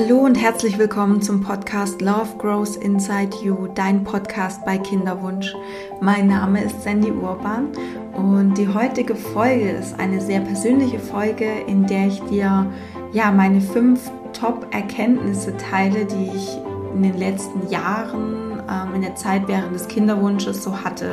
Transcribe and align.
Hallo 0.00 0.18
und 0.18 0.36
herzlich 0.36 0.78
willkommen 0.78 1.20
zum 1.20 1.40
Podcast 1.40 2.00
Love 2.00 2.36
Grows 2.38 2.76
Inside 2.76 3.36
You, 3.42 3.66
dein 3.74 4.04
Podcast 4.04 4.64
bei 4.64 4.78
Kinderwunsch. 4.78 5.52
Mein 6.00 6.28
Name 6.28 6.62
ist 6.62 6.84
Sandy 6.84 7.10
Urban 7.10 7.66
und 8.12 8.54
die 8.56 8.68
heutige 8.68 9.16
Folge 9.16 9.70
ist 9.70 9.98
eine 9.98 10.20
sehr 10.20 10.38
persönliche 10.38 11.00
Folge, 11.00 11.50
in 11.66 11.84
der 11.88 12.06
ich 12.06 12.20
dir 12.20 12.70
ja 13.10 13.32
meine 13.32 13.60
fünf 13.60 14.08
Top-Erkenntnisse 14.34 15.56
teile, 15.56 16.04
die 16.04 16.30
ich 16.32 16.56
in 16.94 17.02
den 17.02 17.18
letzten 17.18 17.68
Jahren, 17.68 18.62
ähm, 18.70 18.94
in 18.94 19.02
der 19.02 19.16
Zeit 19.16 19.48
während 19.48 19.74
des 19.74 19.88
Kinderwunsches 19.88 20.62
so 20.62 20.76
hatte. 20.76 21.10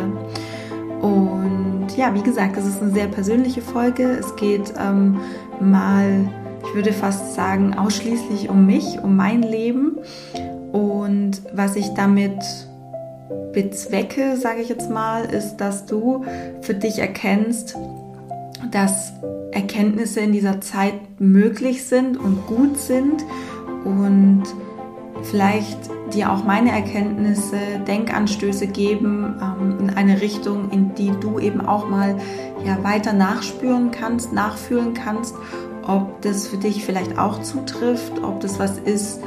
Und 1.01 1.87
ja, 1.97 2.13
wie 2.13 2.21
gesagt, 2.21 2.55
es 2.55 2.67
ist 2.67 2.83
eine 2.83 2.91
sehr 2.91 3.07
persönliche 3.07 3.63
Folge. 3.63 4.03
Es 4.03 4.35
geht 4.35 4.75
ähm, 4.79 5.19
mal 5.59 6.29
würde 6.75 6.93
fast 6.93 7.33
sagen, 7.33 7.73
ausschließlich 7.73 8.49
um 8.49 8.65
mich, 8.65 8.99
um 9.01 9.15
mein 9.15 9.41
Leben. 9.41 9.97
Und 10.71 11.41
was 11.53 11.75
ich 11.75 11.93
damit 11.93 12.43
bezwecke, 13.53 14.35
sage 14.35 14.61
ich 14.61 14.69
jetzt 14.69 14.89
mal, 14.89 15.25
ist, 15.25 15.57
dass 15.57 15.85
du 15.85 16.25
für 16.61 16.73
dich 16.73 16.99
erkennst, 16.99 17.75
dass 18.71 19.13
Erkenntnisse 19.51 20.19
in 20.19 20.33
dieser 20.33 20.59
Zeit 20.59 20.95
möglich 21.17 21.85
sind 21.85 22.17
und 22.17 22.45
gut 22.45 22.77
sind 22.77 23.23
und 23.85 24.43
vielleicht 25.23 25.77
dir 26.13 26.31
auch 26.31 26.43
meine 26.43 26.71
Erkenntnisse 26.71 27.57
Denkanstöße 27.87 28.67
geben 28.67 29.35
ähm, 29.41 29.77
in 29.79 29.89
eine 29.91 30.21
Richtung, 30.21 30.69
in 30.71 30.93
die 30.95 31.11
du 31.21 31.39
eben 31.39 31.61
auch 31.61 31.87
mal 31.87 32.17
ja, 32.65 32.83
weiter 32.83 33.13
nachspüren 33.13 33.91
kannst, 33.91 34.33
nachfühlen 34.33 34.93
kannst 34.93 35.35
ob 35.87 36.21
das 36.21 36.47
für 36.47 36.57
dich 36.57 36.85
vielleicht 36.85 37.17
auch 37.17 37.41
zutrifft, 37.41 38.23
ob 38.23 38.39
das 38.39 38.59
was 38.59 38.77
ist, 38.77 39.19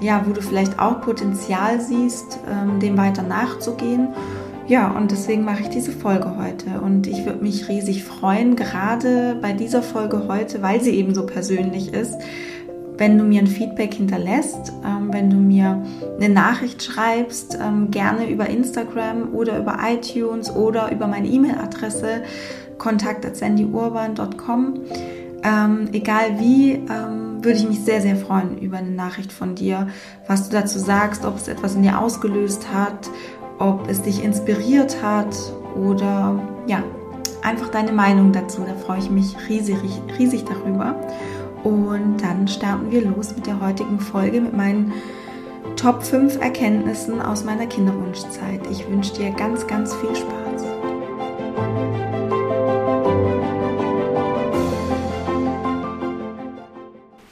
ja, 0.00 0.24
wo 0.26 0.32
du 0.32 0.40
vielleicht 0.40 0.78
auch 0.78 1.00
Potenzial 1.00 1.80
siehst, 1.80 2.38
ähm, 2.50 2.80
dem 2.80 2.96
weiter 2.96 3.22
nachzugehen. 3.22 4.08
Ja, 4.66 4.90
und 4.90 5.10
deswegen 5.10 5.44
mache 5.44 5.62
ich 5.62 5.68
diese 5.68 5.92
Folge 5.92 6.36
heute. 6.38 6.80
Und 6.80 7.06
ich 7.06 7.26
würde 7.26 7.42
mich 7.42 7.68
riesig 7.68 8.04
freuen, 8.04 8.54
gerade 8.54 9.36
bei 9.42 9.52
dieser 9.52 9.82
Folge 9.82 10.28
heute, 10.28 10.62
weil 10.62 10.80
sie 10.80 10.92
eben 10.92 11.14
so 11.14 11.26
persönlich 11.26 11.92
ist, 11.92 12.14
wenn 12.96 13.16
du 13.16 13.24
mir 13.24 13.40
ein 13.40 13.46
Feedback 13.46 13.94
hinterlässt, 13.94 14.72
ähm, 14.86 15.12
wenn 15.12 15.30
du 15.30 15.36
mir 15.36 15.82
eine 16.16 16.28
Nachricht 16.28 16.82
schreibst, 16.82 17.58
ähm, 17.60 17.90
gerne 17.90 18.30
über 18.30 18.48
Instagram 18.48 19.34
oder 19.34 19.58
über 19.58 19.78
iTunes 19.82 20.54
oder 20.54 20.92
über 20.92 21.06
meine 21.06 21.26
E-Mail-Adresse 21.26 22.22
kontakt.sandyurban.com. 22.76 24.80
Ähm, 25.42 25.88
egal 25.92 26.38
wie, 26.38 26.72
ähm, 26.72 27.42
würde 27.42 27.58
ich 27.58 27.66
mich 27.66 27.80
sehr, 27.80 28.02
sehr 28.02 28.16
freuen 28.16 28.58
über 28.58 28.78
eine 28.78 28.90
Nachricht 28.90 29.32
von 29.32 29.54
dir, 29.54 29.88
was 30.26 30.48
du 30.48 30.56
dazu 30.56 30.78
sagst, 30.78 31.24
ob 31.24 31.36
es 31.36 31.48
etwas 31.48 31.74
in 31.74 31.82
dir 31.82 31.98
ausgelöst 31.98 32.68
hat, 32.72 33.08
ob 33.58 33.88
es 33.88 34.02
dich 34.02 34.22
inspiriert 34.22 35.02
hat 35.02 35.34
oder 35.74 36.38
ja, 36.66 36.82
einfach 37.42 37.68
deine 37.68 37.92
Meinung 37.92 38.32
dazu. 38.32 38.62
Da 38.66 38.74
freue 38.74 38.98
ich 38.98 39.10
mich 39.10 39.36
riesig, 39.48 39.78
riesig 40.18 40.44
darüber. 40.44 40.94
Und 41.62 42.18
dann 42.22 42.48
starten 42.48 42.90
wir 42.90 43.04
los 43.04 43.34
mit 43.34 43.46
der 43.46 43.60
heutigen 43.60 44.00
Folge 44.00 44.40
mit 44.40 44.56
meinen 44.56 44.92
Top 45.76 46.02
5 46.02 46.40
Erkenntnissen 46.40 47.20
aus 47.20 47.44
meiner 47.44 47.66
Kinderwunschzeit. 47.66 48.60
Ich 48.70 48.88
wünsche 48.90 49.14
dir 49.14 49.30
ganz, 49.30 49.66
ganz 49.66 49.94
viel 49.94 50.14
Spaß. 50.14 50.39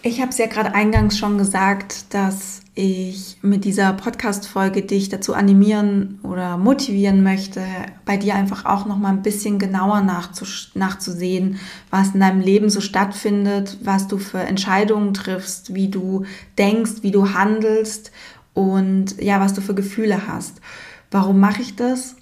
Ich 0.08 0.22
habe 0.22 0.30
es 0.30 0.38
ja 0.38 0.46
gerade 0.46 0.74
eingangs 0.74 1.18
schon 1.18 1.36
gesagt, 1.36 2.14
dass 2.14 2.62
ich 2.74 3.36
mit 3.42 3.66
dieser 3.66 3.92
Podcast-Folge 3.92 4.80
dich 4.80 5.10
dazu 5.10 5.34
animieren 5.34 6.18
oder 6.22 6.56
motivieren 6.56 7.22
möchte, 7.22 7.62
bei 8.06 8.16
dir 8.16 8.34
einfach 8.34 8.64
auch 8.64 8.86
noch 8.86 8.96
mal 8.96 9.10
ein 9.10 9.20
bisschen 9.20 9.58
genauer 9.58 10.00
nachzus 10.00 10.70
nachzusehen, 10.72 11.60
was 11.90 12.14
in 12.14 12.20
deinem 12.20 12.40
Leben 12.40 12.70
so 12.70 12.80
stattfindet, 12.80 13.76
was 13.82 14.08
du 14.08 14.16
für 14.16 14.38
Entscheidungen 14.38 15.12
triffst, 15.12 15.74
wie 15.74 15.90
du 15.90 16.24
denkst, 16.56 17.02
wie 17.02 17.10
du 17.10 17.34
handelst 17.34 18.10
und 18.54 19.20
ja, 19.20 19.40
was 19.40 19.52
du 19.52 19.60
für 19.60 19.74
Gefühle 19.74 20.26
hast. 20.26 20.62
Warum 21.10 21.38
mache 21.38 21.60
ich 21.60 21.76
das? 21.76 22.16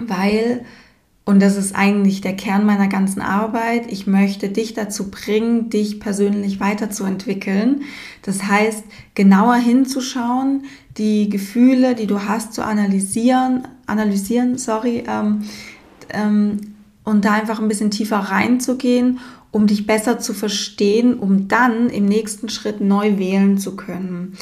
Weil 0.00 0.64
und 1.26 1.42
das 1.42 1.56
ist 1.56 1.74
eigentlich 1.74 2.20
der 2.20 2.36
Kern 2.36 2.64
meiner 2.64 2.86
ganzen 2.86 3.20
Arbeit. 3.20 3.90
Ich 3.90 4.06
möchte 4.06 4.48
dich 4.48 4.74
dazu 4.74 5.10
bringen, 5.10 5.70
dich 5.70 5.98
persönlich 5.98 6.60
weiterzuentwickeln. 6.60 7.82
Das 8.22 8.44
heißt, 8.44 8.84
genauer 9.16 9.56
hinzuschauen, 9.56 10.66
die 10.96 11.28
Gefühle, 11.28 11.96
die 11.96 12.06
du 12.06 12.22
hast, 12.22 12.54
zu 12.54 12.64
analysieren, 12.64 13.66
analysieren, 13.86 14.56
sorry, 14.56 15.02
ähm, 15.08 15.42
ähm, 16.10 16.60
und 17.02 17.24
da 17.24 17.32
einfach 17.32 17.58
ein 17.60 17.66
bisschen 17.66 17.90
tiefer 17.90 18.18
reinzugehen, 18.18 19.18
um 19.50 19.66
dich 19.66 19.84
besser 19.84 20.20
zu 20.20 20.32
verstehen, 20.32 21.14
um 21.18 21.48
dann 21.48 21.90
im 21.90 22.04
nächsten 22.04 22.48
Schritt 22.48 22.80
neu 22.80 23.18
wählen 23.18 23.58
zu 23.58 23.74
können. 23.74 24.34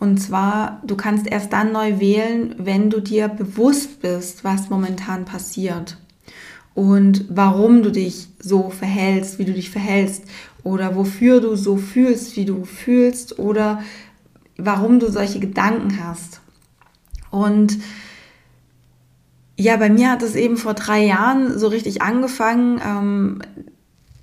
Und 0.00 0.20
zwar, 0.20 0.80
du 0.84 0.96
kannst 0.96 1.28
erst 1.28 1.52
dann 1.52 1.70
neu 1.70 2.00
wählen, 2.00 2.56
wenn 2.58 2.90
du 2.90 2.98
dir 2.98 3.28
bewusst 3.28 4.02
bist, 4.02 4.42
was 4.42 4.70
momentan 4.70 5.24
passiert 5.24 5.98
und 6.74 7.26
warum 7.28 7.82
du 7.82 7.90
dich 7.90 8.28
so 8.38 8.70
verhältst, 8.70 9.38
wie 9.38 9.44
du 9.44 9.52
dich 9.52 9.70
verhältst 9.70 10.24
oder 10.62 10.96
wofür 10.96 11.40
du 11.40 11.56
so 11.56 11.76
fühlst, 11.76 12.36
wie 12.36 12.44
du 12.44 12.64
fühlst 12.64 13.38
oder 13.38 13.82
warum 14.56 15.00
du 15.00 15.10
solche 15.10 15.40
Gedanken 15.40 16.02
hast. 16.04 16.40
Und 17.30 17.78
ja, 19.56 19.76
bei 19.76 19.90
mir 19.90 20.10
hat 20.10 20.22
es 20.22 20.34
eben 20.34 20.56
vor 20.56 20.74
drei 20.74 21.04
Jahren 21.04 21.58
so 21.58 21.68
richtig 21.68 22.02
angefangen, 22.02 22.80
ähm, 22.84 23.42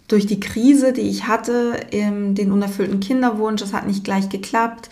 durch 0.07 0.25
die 0.25 0.39
Krise, 0.39 0.91
die 0.91 1.01
ich 1.01 1.27
hatte, 1.27 1.79
den 1.91 2.51
unerfüllten 2.51 2.99
Kinderwunsch, 2.99 3.61
das 3.61 3.73
hat 3.73 3.85
nicht 3.85 4.03
gleich 4.03 4.29
geklappt. 4.29 4.89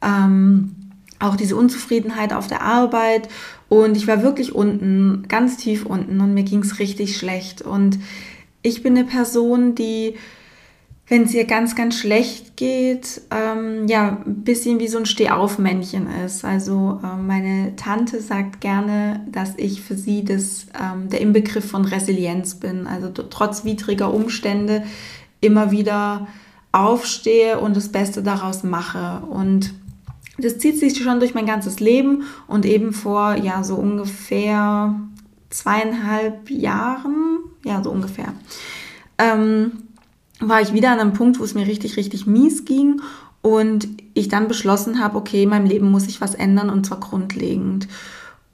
Ähm, 0.00 0.76
auch 1.18 1.36
diese 1.36 1.56
Unzufriedenheit 1.56 2.32
auf 2.32 2.46
der 2.46 2.62
Arbeit 2.62 3.28
und 3.70 3.96
ich 3.96 4.08
war 4.08 4.24
wirklich 4.24 4.52
unten, 4.52 5.26
ganz 5.28 5.56
tief 5.56 5.86
unten 5.86 6.20
und 6.20 6.34
mir 6.34 6.42
ging 6.42 6.58
es 6.58 6.80
richtig 6.80 7.16
schlecht. 7.16 7.62
Und 7.62 8.00
ich 8.62 8.82
bin 8.82 8.98
eine 8.98 9.06
Person, 9.06 9.76
die, 9.76 10.16
wenn 11.06 11.22
es 11.22 11.34
ihr 11.34 11.44
ganz, 11.44 11.76
ganz 11.76 11.96
schlecht 11.96 12.56
geht, 12.56 13.22
ähm, 13.30 13.86
ja, 13.86 14.22
ein 14.26 14.42
bisschen 14.42 14.80
wie 14.80 14.88
so 14.88 14.98
ein 14.98 15.06
Stehaufmännchen 15.06 16.08
ist. 16.26 16.44
Also 16.44 17.00
äh, 17.04 17.16
meine 17.16 17.76
Tante 17.76 18.20
sagt 18.20 18.60
gerne, 18.60 19.24
dass 19.30 19.54
ich 19.56 19.82
für 19.82 19.94
sie 19.94 20.24
das, 20.24 20.66
ähm, 20.74 21.08
der 21.08 21.20
Inbegriff 21.20 21.70
von 21.70 21.84
Resilienz 21.84 22.56
bin. 22.56 22.88
Also 22.88 23.08
trotz 23.10 23.64
widriger 23.64 24.12
Umstände 24.12 24.82
immer 25.40 25.70
wieder 25.70 26.26
aufstehe 26.72 27.60
und 27.60 27.76
das 27.76 27.90
Beste 27.90 28.24
daraus 28.24 28.64
mache. 28.64 29.24
Und 29.26 29.74
das 30.40 30.58
zieht 30.58 30.78
sich 30.78 30.96
schon 31.02 31.20
durch 31.20 31.34
mein 31.34 31.46
ganzes 31.46 31.80
Leben 31.80 32.24
und 32.46 32.66
eben 32.66 32.92
vor, 32.92 33.36
ja, 33.36 33.62
so 33.64 33.76
ungefähr 33.76 34.94
zweieinhalb 35.50 36.50
Jahren, 36.50 37.38
ja, 37.64 37.82
so 37.82 37.90
ungefähr, 37.90 38.32
ähm, 39.18 39.72
war 40.40 40.60
ich 40.60 40.72
wieder 40.72 40.90
an 40.90 41.00
einem 41.00 41.12
Punkt, 41.12 41.38
wo 41.38 41.44
es 41.44 41.54
mir 41.54 41.66
richtig, 41.66 41.96
richtig 41.96 42.26
mies 42.26 42.64
ging 42.64 43.00
und 43.42 43.88
ich 44.14 44.28
dann 44.28 44.48
beschlossen 44.48 45.02
habe, 45.02 45.16
okay, 45.16 45.42
in 45.42 45.50
meinem 45.50 45.66
Leben 45.66 45.90
muss 45.90 46.06
ich 46.06 46.20
was 46.20 46.34
ändern 46.34 46.70
und 46.70 46.86
zwar 46.86 47.00
grundlegend. 47.00 47.88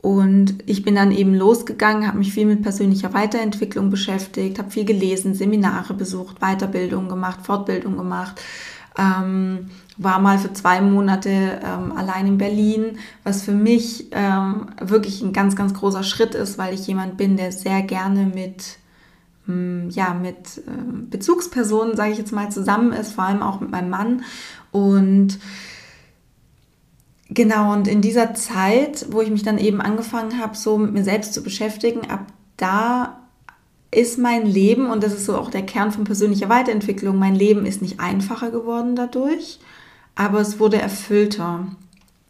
Und 0.03 0.59
ich 0.67 0.85
bin 0.85 0.95
dann 0.95 1.11
eben 1.11 1.35
losgegangen, 1.35 2.07
habe 2.07 2.19
mich 2.19 2.33
viel 2.33 2.47
mit 2.47 2.63
persönlicher 2.63 3.13
Weiterentwicklung 3.13 3.91
beschäftigt, 3.91 4.59
habe 4.59 4.71
viel 4.71 4.85
gelesen, 4.85 5.35
Seminare 5.35 5.94
besucht, 5.94 6.39
Weiterbildung 6.39 7.09
gemacht, 7.09 7.41
Fortbildung 7.43 7.97
gemacht, 7.97 8.41
ähm, 8.98 9.70
war 9.98 10.19
mal 10.19 10.38
für 10.38 10.52
zwei 10.52 10.81
Monate 10.81 11.60
ähm, 11.64 11.93
allein 11.96 12.26
in 12.26 12.38
Berlin, 12.38 12.98
was 13.25 13.43
für 13.43 13.52
mich 13.52 14.08
ähm, 14.12 14.69
wirklich 14.81 15.22
ein 15.22 15.32
ganz, 15.32 15.56
ganz 15.56 15.75
großer 15.75 16.02
Schritt 16.02 16.34
ist, 16.34 16.58
weil 16.58 16.75
ich 16.75 16.87
jemand 16.87 17.16
bin, 17.16 17.37
der 17.37 17.52
sehr 17.52 17.82
gerne 17.82 18.26
mit, 18.26 18.78
ähm, 19.48 19.88
ja, 19.90 20.12
mit 20.12 20.62
ähm, 20.66 21.08
Bezugspersonen, 21.08 21.96
sage 21.96 22.12
ich 22.12 22.19
jetzt 22.19 22.32
mal, 22.32 22.50
zusammen 22.50 22.93
ist, 22.93 23.12
vor 23.12 23.25
allem 23.25 23.43
auch 23.43 23.60
mit 23.60 23.70
meinem 23.70 23.90
Mann. 23.90 24.22
Und 24.70 25.38
genau, 27.31 27.72
und 27.72 27.88
in 27.88 28.02
dieser 28.02 28.34
Zeit, 28.34 29.06
wo 29.10 29.22
ich 29.22 29.31
mich 29.31 29.43
dann 29.43 29.58
eben 29.58 29.81
angefangen 29.81 30.38
habe, 30.38 30.56
so 30.56 30.76
mit 30.76 30.93
mir 30.93 31.04
selbst 31.04 31.32
zu 31.32 31.43
beschäftigen, 31.43 32.10
ab 32.10 32.26
da 32.58 33.25
ist 33.96 34.19
mein 34.19 34.44
Leben, 34.46 34.90
und 34.90 35.02
das 35.02 35.14
ist 35.14 35.25
so 35.25 35.37
auch 35.37 35.50
der 35.50 35.64
Kern 35.64 35.90
von 35.90 36.04
persönlicher 36.04 36.50
Weiterentwicklung, 36.50 37.19
mein 37.19 37.34
Leben 37.34 37.64
ist 37.64 37.81
nicht 37.81 37.98
einfacher 37.98 38.50
geworden 38.50 38.94
dadurch, 38.94 39.58
aber 40.14 40.40
es 40.40 40.60
wurde 40.60 40.78
erfüllter. 40.78 41.66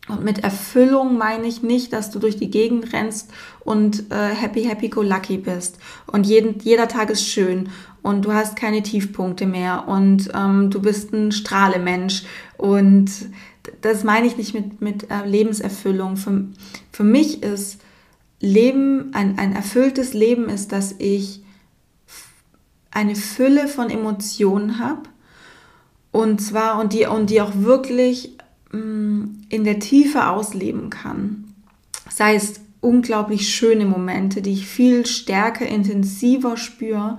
Und 0.09 0.23
mit 0.23 0.45
Erfüllung 0.45 1.19
meine 1.19 1.49
ich 1.49 1.65
nicht, 1.65 1.93
dass 1.93 2.13
du 2.13 2.21
durch 2.21 2.37
die 2.37 2.51
Gegend 2.51 2.93
rennst 2.93 3.33
und 3.65 4.13
äh, 4.13 4.29
happy, 4.29 4.63
happy, 4.63 4.89
go 4.89 5.03
lucky 5.03 5.39
bist. 5.39 5.79
Und 6.07 6.27
jeden, 6.27 6.61
jeder 6.61 6.87
Tag 6.87 7.11
ist 7.11 7.27
schön 7.27 7.71
und 8.01 8.25
du 8.25 8.33
hast 8.33 8.55
keine 8.55 8.85
Tiefpunkte 8.85 9.47
mehr 9.47 9.89
und 9.89 10.31
ähm, 10.33 10.71
du 10.71 10.81
bist 10.81 11.13
ein 11.13 11.33
Strahlemensch. 11.33 12.23
Und 12.57 13.11
das 13.81 14.05
meine 14.05 14.29
ich 14.29 14.37
nicht 14.37 14.55
mit, 14.55 14.81
mit 14.81 15.11
äh, 15.11 15.27
Lebenserfüllung. 15.27 16.17
Für, 16.17 16.45
für 16.93 17.03
mich 17.03 17.43
ist 17.43 17.81
Leben, 18.39 19.11
ein, 19.15 19.37
ein 19.41 19.53
erfülltes 19.53 20.15
Leben 20.15 20.49
ist, 20.49 20.71
dass 20.71 20.95
ich 21.01 21.43
eine 22.97 23.15
Fülle 23.15 23.69
von 23.69 23.91
Emotionen 23.91 24.79
habe. 24.79 25.03
Und 26.13 26.41
zwar, 26.41 26.81
und 26.81 26.93
die, 26.93 27.07
und 27.07 27.31
die 27.31 27.41
auch 27.41 27.53
wirklich 27.55 28.37
Mm, 28.73 29.43
in 29.49 29.65
der 29.65 29.79
Tiefe 29.79 30.29
ausleben 30.29 30.91
kann. 30.91 31.45
Sei 32.11 32.35
es 32.35 32.61
unglaublich 32.81 33.49
schöne 33.49 33.87
Momente, 33.87 34.43
die 34.43 34.53
ich 34.53 34.67
viel 34.67 35.07
stärker, 35.07 35.67
intensiver 35.67 36.57
spüre, 36.57 37.19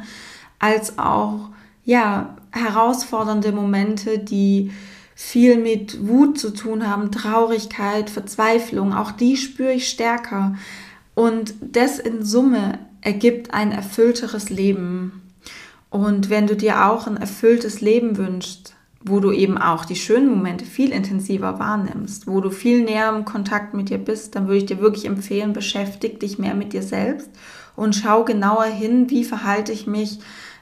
als 0.59 0.99
auch 0.99 1.49
ja, 1.85 2.35
herausfordernde 2.51 3.51
Momente, 3.51 4.19
die 4.19 4.71
viel 5.15 5.57
mit 5.57 6.07
Wut 6.07 6.37
zu 6.37 6.53
tun 6.53 6.87
haben, 6.87 7.11
Traurigkeit, 7.11 8.09
Verzweiflung, 8.09 8.93
auch 8.93 9.11
die 9.11 9.37
spüre 9.37 9.73
ich 9.73 9.89
stärker. 9.89 10.55
Und 11.15 11.55
das 11.61 11.97
in 11.97 12.23
Summe 12.23 12.79
ergibt 13.01 13.53
ein 13.53 13.71
erfüllteres 13.71 14.49
Leben. 14.49 15.21
Und 15.89 16.29
wenn 16.29 16.47
du 16.47 16.55
dir 16.55 16.85
auch 16.85 17.07
ein 17.07 17.17
erfülltes 17.17 17.81
Leben 17.81 18.17
wünschst, 18.17 18.75
wo 19.01 19.19
du 19.19 19.31
eben 19.31 19.57
auch 19.57 19.85
die 19.85 19.95
schönen 19.95 20.27
Momente 20.27 20.65
viel 20.65 20.91
intensiver 20.91 21.59
wahrnimmst, 21.59 22.27
wo 22.27 22.41
du 22.41 22.49
viel 22.49 22.83
näher 22.83 23.09
im 23.15 23.25
Kontakt 23.25 23.73
mit 23.73 23.89
dir 23.89 23.97
bist, 23.97 24.35
dann 24.35 24.47
würde 24.47 24.57
ich 24.57 24.65
dir 24.65 24.79
wirklich 24.79 25.05
empfehlen, 25.05 25.53
beschäftige 25.53 26.17
dich 26.17 26.39
mehr 26.39 26.55
mit 26.55 26.73
dir 26.73 26.83
selbst 26.83 27.29
und 27.75 27.95
schau 27.95 28.25
genauer 28.25 28.65
hin, 28.65 29.09
wie 29.09 29.23
verhalte 29.23 29.71
ich 29.71 29.87
mich, 29.87 30.19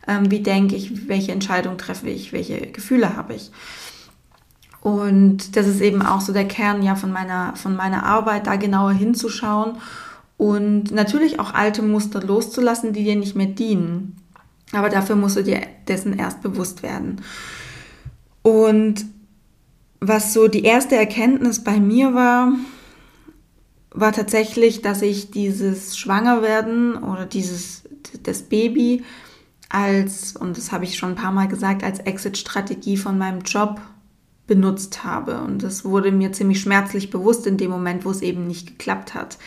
ähm, 0.08 0.30
wie 0.30 0.42
denke 0.42 0.76
ich, 0.76 1.08
welche 1.08 1.32
Entscheidung 1.32 1.78
treffe 1.78 2.10
ich, 2.10 2.34
welche 2.34 2.60
Gefühle 2.68 3.16
habe 3.16 3.34
ich. 3.34 3.52
Und 4.82 5.56
das 5.56 5.66
ist 5.66 5.82
eben 5.82 6.04
auch 6.04 6.22
so 6.22 6.32
der 6.32 6.48
Kern 6.48 6.84
ja 6.84 6.96
von 6.96 7.12
meiner, 7.12 7.56
von 7.56 7.76
meiner 7.76 8.06
Arbeit, 8.06 8.46
da 8.46 8.56
genauer 8.56 8.92
hinzuschauen 8.92 9.78
und 10.38 10.92
natürlich 10.92 11.40
auch 11.40 11.54
alte 11.54 11.82
Muster 11.82 12.22
loszulassen, 12.22 12.94
die 12.94 13.04
dir 13.04 13.16
nicht 13.16 13.36
mehr 13.36 13.48
dienen. 13.48 14.18
Aber 14.72 14.90
dafür 14.90 15.16
musst 15.16 15.38
du 15.38 15.44
dir 15.44 15.62
dessen 15.88 16.18
erst 16.18 16.42
bewusst 16.42 16.84
werden. 16.84 17.22
Und 18.42 19.06
was 20.00 20.34
so 20.34 20.48
die 20.48 20.64
erste 20.64 20.96
Erkenntnis 20.96 21.64
bei 21.64 21.80
mir 21.80 22.14
war, 22.14 22.54
war 23.92 24.12
tatsächlich, 24.12 24.82
dass 24.82 25.02
ich 25.02 25.32
dieses 25.32 25.98
Schwangerwerden 25.98 26.96
oder 26.96 27.26
dieses 27.26 27.84
das 28.24 28.44
Baby 28.44 29.04
als, 29.70 30.36
und 30.36 30.58
das 30.58 30.72
habe 30.72 30.84
ich 30.84 30.98
schon 30.98 31.10
ein 31.10 31.16
paar 31.16 31.32
Mal 31.32 31.48
gesagt, 31.48 31.84
als 31.84 32.00
Exit-Strategie 32.00 32.98
von 32.98 33.18
meinem 33.18 33.42
Job 33.42 33.82
benutzt 34.48 35.04
habe. 35.04 35.42
Und 35.42 35.64
das 35.64 35.86
wurde 35.86 36.12
mir 36.12 36.32
ziemlich 36.32 36.62
schmerzlich 36.62 37.10
bewusst 37.10 37.48
in 37.48 37.58
dem 37.58 37.72
Moment, 37.72 38.06
wo 38.06 38.12
es 38.12 38.22
eben 38.22 38.46
nicht 38.48 38.68
geklappt 38.68 39.14
hat. 39.14 39.38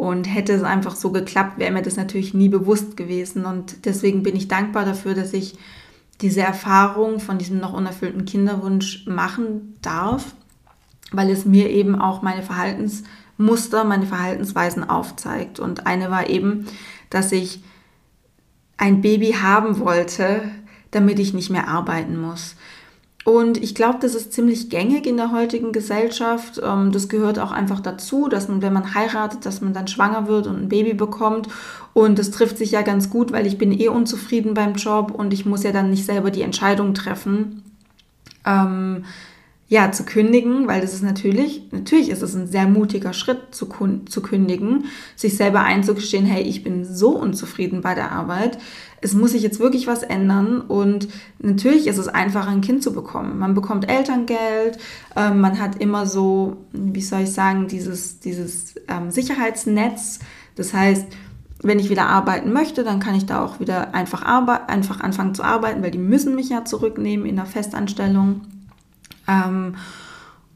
Und 0.00 0.24
hätte 0.24 0.54
es 0.54 0.62
einfach 0.62 0.96
so 0.96 1.12
geklappt, 1.12 1.58
wäre 1.58 1.72
mir 1.72 1.82
das 1.82 1.98
natürlich 1.98 2.32
nie 2.32 2.48
bewusst 2.48 2.96
gewesen. 2.96 3.44
Und 3.44 3.84
deswegen 3.84 4.22
bin 4.22 4.34
ich 4.34 4.48
dankbar 4.48 4.86
dafür, 4.86 5.12
dass 5.12 5.34
ich 5.34 5.58
diese 6.22 6.40
Erfahrung 6.40 7.20
von 7.20 7.36
diesem 7.36 7.58
noch 7.58 7.74
unerfüllten 7.74 8.24
Kinderwunsch 8.24 9.04
machen 9.06 9.76
darf, 9.82 10.34
weil 11.12 11.28
es 11.28 11.44
mir 11.44 11.68
eben 11.68 12.00
auch 12.00 12.22
meine 12.22 12.42
Verhaltensmuster, 12.42 13.84
meine 13.84 14.06
Verhaltensweisen 14.06 14.88
aufzeigt. 14.88 15.60
Und 15.60 15.86
eine 15.86 16.10
war 16.10 16.30
eben, 16.30 16.64
dass 17.10 17.30
ich 17.30 17.62
ein 18.78 19.02
Baby 19.02 19.32
haben 19.32 19.80
wollte, 19.80 20.50
damit 20.92 21.18
ich 21.18 21.34
nicht 21.34 21.50
mehr 21.50 21.68
arbeiten 21.68 22.18
muss. 22.18 22.56
Und 23.24 23.62
ich 23.62 23.74
glaube, 23.74 23.98
das 24.00 24.14
ist 24.14 24.32
ziemlich 24.32 24.70
gängig 24.70 25.06
in 25.06 25.18
der 25.18 25.30
heutigen 25.30 25.72
Gesellschaft. 25.72 26.60
Ähm, 26.62 26.90
das 26.90 27.08
gehört 27.08 27.38
auch 27.38 27.52
einfach 27.52 27.80
dazu, 27.80 28.28
dass 28.28 28.48
man, 28.48 28.62
wenn 28.62 28.72
man 28.72 28.94
heiratet, 28.94 29.44
dass 29.44 29.60
man 29.60 29.74
dann 29.74 29.88
schwanger 29.88 30.26
wird 30.26 30.46
und 30.46 30.56
ein 30.56 30.68
Baby 30.68 30.94
bekommt. 30.94 31.48
Und 31.92 32.18
das 32.18 32.30
trifft 32.30 32.56
sich 32.56 32.70
ja 32.70 32.82
ganz 32.82 33.10
gut, 33.10 33.30
weil 33.32 33.46
ich 33.46 33.58
bin 33.58 33.78
eh 33.78 33.88
unzufrieden 33.88 34.54
beim 34.54 34.74
Job 34.74 35.10
und 35.10 35.34
ich 35.34 35.44
muss 35.44 35.64
ja 35.64 35.72
dann 35.72 35.90
nicht 35.90 36.06
selber 36.06 36.30
die 36.30 36.42
Entscheidung 36.42 36.94
treffen, 36.94 37.62
ähm, 38.46 39.04
ja, 39.70 39.92
zu 39.92 40.02
kündigen, 40.02 40.66
weil 40.66 40.80
das 40.80 40.94
ist 40.94 41.04
natürlich, 41.04 41.62
natürlich 41.70 42.10
ist 42.10 42.22
es 42.22 42.34
ein 42.34 42.48
sehr 42.48 42.66
mutiger 42.66 43.12
Schritt 43.12 43.54
zu, 43.54 43.68
zu 44.04 44.20
kündigen, 44.20 44.86
sich 45.14 45.36
selber 45.36 45.60
einzugestehen, 45.60 46.26
hey, 46.26 46.42
ich 46.42 46.64
bin 46.64 46.84
so 46.84 47.10
unzufrieden 47.10 47.80
bei 47.80 47.94
der 47.94 48.10
Arbeit, 48.10 48.58
es 49.00 49.14
muss 49.14 49.30
sich 49.30 49.42
jetzt 49.42 49.60
wirklich 49.60 49.86
was 49.86 50.02
ändern 50.02 50.60
und 50.60 51.06
natürlich 51.38 51.86
ist 51.86 51.98
es 51.98 52.08
einfacher, 52.08 52.48
ein 52.48 52.62
Kind 52.62 52.82
zu 52.82 52.92
bekommen. 52.92 53.38
Man 53.38 53.54
bekommt 53.54 53.88
Elterngeld, 53.88 54.78
äh, 55.14 55.30
man 55.30 55.60
hat 55.60 55.80
immer 55.80 56.04
so, 56.04 56.56
wie 56.72 57.00
soll 57.00 57.20
ich 57.20 57.32
sagen, 57.32 57.68
dieses, 57.68 58.18
dieses 58.18 58.74
ähm, 58.88 59.12
Sicherheitsnetz, 59.12 60.18
das 60.56 60.74
heißt, 60.74 61.06
wenn 61.62 61.78
ich 61.78 61.90
wieder 61.90 62.06
arbeiten 62.06 62.52
möchte, 62.52 62.82
dann 62.82 62.98
kann 62.98 63.14
ich 63.14 63.26
da 63.26 63.44
auch 63.44 63.60
wieder 63.60 63.94
einfach, 63.94 64.22
einfach 64.66 65.00
anfangen 65.00 65.36
zu 65.36 65.44
arbeiten, 65.44 65.80
weil 65.80 65.92
die 65.92 65.98
müssen 65.98 66.34
mich 66.34 66.48
ja 66.48 66.64
zurücknehmen 66.64 67.24
in 67.24 67.36
der 67.36 67.46
Festanstellung. 67.46 68.40
Ähm, 69.30 69.76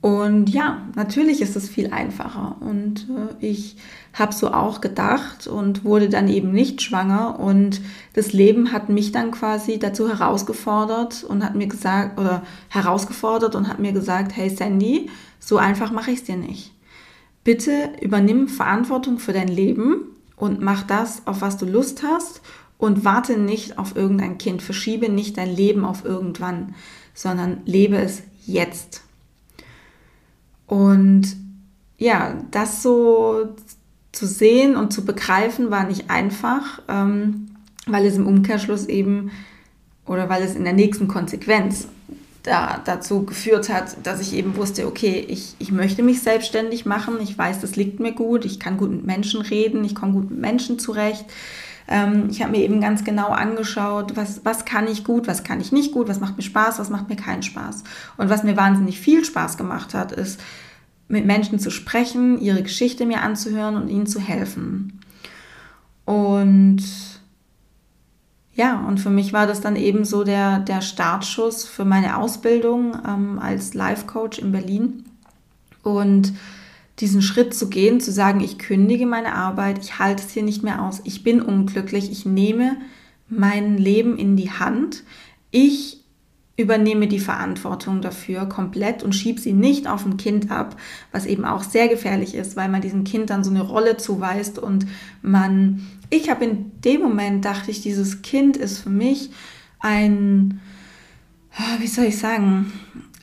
und 0.01 0.51
ja, 0.51 0.83
natürlich 0.97 1.41
ist 1.41 1.57
es 1.57 1.67
viel 1.67 1.91
einfacher. 1.91 2.57
Und 2.61 3.07
äh, 3.09 3.47
ich 3.47 3.77
habe 4.13 4.35
so 4.35 4.53
auch 4.53 4.83
gedacht 4.83 5.47
und 5.47 5.83
wurde 5.83 6.11
dann 6.11 6.29
eben 6.29 6.53
nicht 6.53 6.83
schwanger. 6.83 7.41
Und 7.41 7.81
das 8.13 8.35
Leben 8.35 8.71
hat 8.71 8.91
mich 8.91 9.13
dann 9.13 9.31
quasi 9.31 9.79
dazu 9.79 10.07
herausgefordert 10.09 11.25
und 11.25 11.43
hat 11.43 11.55
mir 11.55 11.69
gesagt, 11.69 12.21
oder 12.21 12.43
herausgefordert 12.69 13.55
und 13.55 13.67
hat 13.67 13.79
mir 13.79 13.93
gesagt, 13.93 14.37
hey 14.37 14.51
Sandy, 14.51 15.09
so 15.41 15.57
einfach 15.57 15.91
mache 15.91 16.11
ich 16.11 16.19
es 16.19 16.25
dir 16.25 16.37
nicht. 16.37 16.73
Bitte 17.43 17.93
übernimm 18.03 18.49
Verantwortung 18.49 19.19
für 19.19 19.33
dein 19.33 19.49
Leben 19.49 20.03
und 20.37 20.61
mach 20.61 20.83
das, 20.83 21.27
auf 21.27 21.41
was 21.41 21.57
du 21.57 21.65
Lust 21.65 22.03
hast 22.03 22.43
und 22.77 23.07
warte 23.07 23.39
nicht 23.39 23.79
auf 23.79 23.97
irgendein 23.97 24.37
Kind. 24.37 24.61
Verschiebe 24.61 25.09
nicht 25.09 25.39
dein 25.39 25.55
Leben 25.55 25.85
auf 25.87 26.05
irgendwann, 26.05 26.75
sondern 27.15 27.63
lebe 27.65 27.97
es 27.97 28.23
jetzt. 28.47 29.03
Und 30.67 31.37
ja, 31.99 32.43
das 32.51 32.83
so 32.83 33.55
zu 34.13 34.27
sehen 34.27 34.77
und 34.77 34.93
zu 34.93 35.05
begreifen 35.05 35.71
war 35.71 35.85
nicht 35.85 36.11
einfach, 36.11 36.81
ähm, 36.89 37.49
weil 37.87 38.07
es 38.07 38.17
im 38.17 38.27
Umkehrschluss 38.27 38.87
eben 38.87 39.31
oder 40.07 40.29
weil 40.29 40.43
es 40.43 40.55
in 40.55 40.65
der 40.65 40.73
nächsten 40.73 41.09
Konsequenz 41.09 41.89
da, 42.43 42.81
dazu 42.85 43.25
geführt 43.25 43.71
hat, 43.71 43.97
dass 44.07 44.21
ich 44.21 44.35
eben 44.35 44.57
wusste, 44.57 44.87
okay, 44.87 45.25
ich, 45.29 45.55
ich 45.59 45.73
möchte 45.73 46.03
mich 46.03 46.21
selbstständig 46.21 46.85
machen, 46.85 47.15
ich 47.21 47.37
weiß, 47.37 47.61
das 47.61 47.75
liegt 47.75 48.01
mir 48.01 48.13
gut, 48.13 48.45
ich 48.45 48.61
kann 48.61 48.77
gut 48.77 48.91
mit 48.91 49.05
Menschen 49.05 49.41
reden, 49.41 49.83
ich 49.85 49.95
komme 49.95 50.13
gut 50.13 50.31
mit 50.31 50.39
Menschen 50.39 50.79
zurecht. 50.79 51.25
Ähm, 51.87 52.29
ich 52.31 52.41
habe 52.43 52.53
mir 52.53 52.63
eben 52.63 52.81
ganz 52.81 53.05
genau 53.05 53.29
angeschaut, 53.29 54.17
was, 54.17 54.45
was 54.45 54.65
kann 54.65 54.89
ich 54.89 55.05
gut, 55.05 55.27
was 55.27 55.45
kann 55.45 55.61
ich 55.61 55.73
nicht 55.73 55.93
gut, 55.93 56.09
was 56.09 56.21
macht 56.21 56.37
mir 56.37 56.43
Spaß, 56.43 56.79
was 56.79 56.91
macht 56.91 57.09
mir 57.09 57.17
keinen 57.17 57.43
Spaß. 57.43 57.85
Und 58.17 58.31
was 58.31 58.43
mir 58.43 58.57
wahnsinnig 58.57 59.01
viel 59.01 59.25
Spaß 59.25 59.57
gemacht 59.57 59.95
hat, 59.95 60.13
ist, 60.13 60.41
mit 61.09 61.27
Menschen 61.27 61.59
zu 61.59 61.71
sprechen, 61.71 62.41
ihre 62.41 62.63
Geschichte 62.63 63.07
mir 63.07 63.21
anzuhören 63.21 63.77
und 63.77 63.89
ihnen 63.89 64.07
zu 64.07 64.21
helfen. 64.21 65.01
Und 66.05 66.83
ja, 68.55 68.79
und 68.87 69.01
für 69.01 69.11
mich 69.11 69.33
war 69.33 69.47
das 69.47 69.61
dann 69.61 69.77
eben 69.77 70.05
so 70.05 70.23
der, 70.23 70.61
der 70.61 70.81
Startschuss 70.81 71.65
für 71.65 71.85
meine 71.85 72.17
Ausbildung 72.17 72.97
ähm, 73.07 73.39
als 73.39 73.75
Life 73.75 74.07
Coach 74.07 74.39
in 74.39 74.53
Berlin. 74.53 75.05
Und 75.83 76.33
diesen 77.01 77.23
Schritt 77.23 77.55
zu 77.55 77.69
gehen, 77.69 78.01
zu 78.01 78.13
sagen, 78.13 78.41
ich 78.41 78.59
kündige 78.59 79.07
meine 79.07 79.35
Arbeit, 79.35 79.79
ich 79.83 79.99
halte 79.99 80.23
es 80.23 80.31
hier 80.31 80.43
nicht 80.43 80.63
mehr 80.63 80.83
aus, 80.83 81.01
ich 81.05 81.25
bin 81.25 81.43
unglücklich, 81.43 82.11
ich 82.11 82.25
nehme 82.25 82.77
mein 83.29 83.79
Leben 83.79 84.17
in 84.17 84.37
die 84.37 84.51
Hand, 84.51 85.03
ich 85.51 86.05
übernehme 86.57 87.09
die 87.09 87.19
Verantwortung 87.19 88.01
dafür 88.01 88.47
komplett 88.47 89.03
und 89.03 89.13
schiebe 89.13 89.41
sie 89.41 89.53
nicht 89.53 89.89
auf 89.89 90.07
ein 90.07 90.17
Kind 90.17 90.53
ab, 90.53 90.77
was 91.11 91.27
eben 91.27 91.45
auch 91.45 91.65
sehr 91.65 91.89
gefährlich 91.89 92.37
ist, 92.37 92.55
weil 92.55 92.69
man 92.69 92.81
diesem 92.81 93.03
Kind 93.03 93.31
dann 93.31 93.43
so 93.43 93.51
eine 93.51 93.63
Rolle 93.63 93.97
zuweist 93.97 94.61
und 94.61 94.87
man, 95.21 95.85
ich 96.11 96.31
habe 96.31 96.45
in 96.45 96.71
dem 96.83 97.01
Moment 97.01 97.45
dachte 97.45 97.73
ich, 97.73 97.83
dieses 97.83 98.23
Kind 98.23 98.57
ist 98.57 98.79
für 98.79 98.91
mich 98.91 99.31
ein, 99.81 100.61
wie 101.81 101.89
soll 101.89 102.05
ich 102.05 102.19
sagen, 102.19 102.73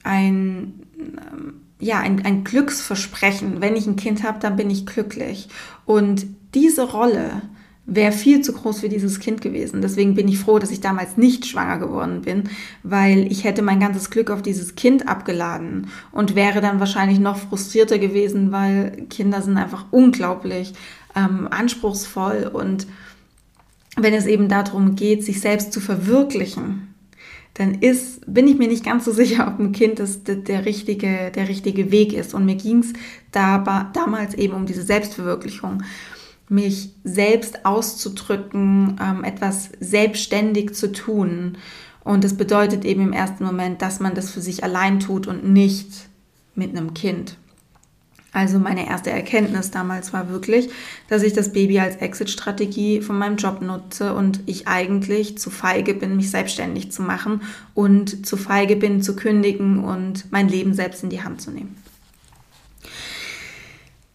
ein 0.03 0.73
ähm, 0.99 1.60
ja, 1.81 1.99
ein, 1.99 2.23
ein 2.25 2.43
Glücksversprechen. 2.43 3.59
Wenn 3.59 3.75
ich 3.75 3.87
ein 3.87 3.97
Kind 3.97 4.23
habe, 4.23 4.39
dann 4.39 4.55
bin 4.55 4.69
ich 4.69 4.85
glücklich. 4.85 5.49
Und 5.85 6.25
diese 6.53 6.83
Rolle 6.83 7.41
wäre 7.85 8.11
viel 8.11 8.41
zu 8.41 8.53
groß 8.53 8.81
für 8.81 8.89
dieses 8.89 9.19
Kind 9.19 9.41
gewesen. 9.41 9.81
Deswegen 9.81 10.13
bin 10.13 10.27
ich 10.27 10.39
froh, 10.39 10.59
dass 10.59 10.71
ich 10.71 10.79
damals 10.79 11.17
nicht 11.17 11.45
schwanger 11.45 11.79
geworden 11.79 12.21
bin, 12.21 12.43
weil 12.83 13.29
ich 13.31 13.43
hätte 13.43 13.63
mein 13.63 13.79
ganzes 13.79 14.09
Glück 14.09 14.29
auf 14.29 14.41
dieses 14.41 14.75
Kind 14.75 15.09
abgeladen 15.09 15.87
und 16.11 16.35
wäre 16.35 16.61
dann 16.61 16.79
wahrscheinlich 16.79 17.19
noch 17.19 17.37
frustrierter 17.37 17.99
gewesen, 17.99 18.51
weil 18.51 19.07
Kinder 19.09 19.41
sind 19.41 19.57
einfach 19.57 19.85
unglaublich 19.91 20.73
ähm, 21.15 21.47
anspruchsvoll 21.49 22.49
und 22.53 22.87
wenn 23.97 24.13
es 24.13 24.25
eben 24.25 24.47
darum 24.47 24.95
geht, 24.95 25.25
sich 25.25 25.41
selbst 25.41 25.73
zu 25.73 25.81
verwirklichen, 25.81 26.90
dann 27.53 27.75
ist, 27.75 28.21
bin 28.33 28.47
ich 28.47 28.57
mir 28.57 28.67
nicht 28.67 28.85
ganz 28.85 29.05
so 29.05 29.11
sicher, 29.21 29.47
ob 29.47 29.59
ein 29.59 29.71
Kind 29.71 29.99
das, 29.99 30.23
der, 30.23 30.35
der 30.35 30.65
richtige, 30.65 31.31
der 31.33 31.49
richtige 31.49 31.91
Weg 31.91 32.13
ist. 32.13 32.33
Und 32.33 32.45
mir 32.45 32.55
ging 32.55 32.79
es 32.79 32.93
da, 33.31 33.91
damals 33.93 34.33
eben 34.35 34.53
um 34.53 34.65
diese 34.65 34.83
Selbstverwirklichung 34.83 35.83
mich 36.49 36.89
selbst 37.05 37.65
auszudrücken, 37.65 38.99
ähm, 39.01 39.23
etwas 39.23 39.69
selbstständig 39.79 40.73
zu 40.73 40.91
tun. 40.91 41.57
Und 42.03 42.23
das 42.25 42.35
bedeutet 42.35 42.83
eben 42.83 43.01
im 43.03 43.13
ersten 43.13 43.45
Moment, 43.45 43.81
dass 43.81 44.01
man 44.01 44.15
das 44.15 44.31
für 44.31 44.41
sich 44.41 44.63
allein 44.63 44.99
tut 44.99 45.27
und 45.27 45.45
nicht 45.45 46.09
mit 46.55 46.75
einem 46.75 46.93
Kind. 46.93 47.37
Also 48.33 48.59
meine 48.59 48.87
erste 48.87 49.09
Erkenntnis 49.09 49.71
damals 49.71 50.13
war 50.13 50.29
wirklich, 50.29 50.69
dass 51.09 51.21
ich 51.21 51.33
das 51.33 51.51
Baby 51.51 51.79
als 51.79 51.97
Exit-Strategie 51.97 53.01
von 53.01 53.17
meinem 53.17 53.35
Job 53.35 53.61
nutze 53.61 54.15
und 54.15 54.39
ich 54.45 54.69
eigentlich 54.69 55.37
zu 55.37 55.49
feige 55.49 55.93
bin, 55.93 56.15
mich 56.15 56.31
selbstständig 56.31 56.93
zu 56.93 57.01
machen 57.01 57.41
und 57.73 58.25
zu 58.25 58.37
feige 58.37 58.77
bin, 58.77 59.01
zu 59.01 59.17
kündigen 59.17 59.83
und 59.83 60.31
mein 60.31 60.47
Leben 60.47 60.73
selbst 60.73 61.03
in 61.03 61.09
die 61.09 61.23
Hand 61.23 61.41
zu 61.41 61.51
nehmen. 61.51 61.75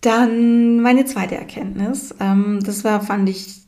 Dann 0.00 0.80
meine 0.80 1.04
zweite 1.04 1.34
Erkenntnis. 1.34 2.14
Ähm, 2.20 2.60
das 2.62 2.84
war, 2.84 3.00
fand 3.00 3.28
ich, 3.28 3.62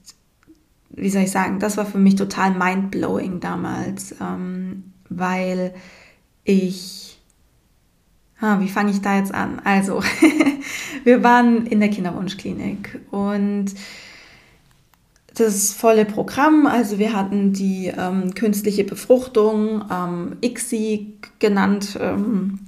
wie 0.90 1.10
soll 1.10 1.22
ich 1.22 1.30
sagen, 1.30 1.58
das 1.58 1.76
war 1.76 1.84
für 1.84 1.98
mich 1.98 2.14
total 2.14 2.52
mindblowing 2.52 3.40
damals, 3.40 4.14
ähm, 4.20 4.92
weil 5.08 5.74
ich, 6.44 7.17
ah, 8.40 8.60
wie 8.60 8.68
fange 8.68 8.90
ich 8.90 9.00
da 9.00 9.16
jetzt 9.18 9.34
an? 9.34 9.60
Also, 9.64 10.02
wir 11.04 11.22
waren 11.22 11.66
in 11.66 11.80
der 11.80 11.90
Kinderwunschklinik 11.90 13.00
und 13.10 13.74
das 15.34 15.72
volle 15.72 16.04
Programm, 16.04 16.66
also 16.66 16.98
wir 16.98 17.12
hatten 17.12 17.52
die 17.52 17.92
ähm, 17.96 18.34
künstliche 18.34 18.84
Befruchtung, 18.84 19.84
ähm, 19.90 20.36
ICSI 20.42 21.14
genannt. 21.38 21.98
Ähm, 22.00 22.60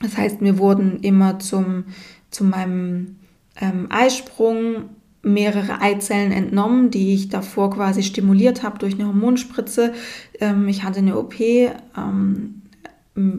das 0.00 0.16
heißt, 0.16 0.40
wir 0.40 0.58
wurden 0.58 1.00
immer 1.00 1.38
zum, 1.38 1.84
zu 2.30 2.44
meinem 2.44 3.16
ähm, 3.60 3.86
Eisprung 3.90 4.90
mehrere 5.22 5.80
Eizellen 5.80 6.32
entnommen, 6.32 6.90
die 6.90 7.14
ich 7.14 7.28
davor 7.28 7.70
quasi 7.70 8.02
stimuliert 8.02 8.62
habe 8.62 8.78
durch 8.78 8.94
eine 8.94 9.06
Hormonspritze. 9.06 9.92
Ähm, 10.40 10.68
ich 10.68 10.84
hatte 10.84 11.00
eine 11.00 11.18
OP, 11.18 11.40
ähm, 11.40 12.57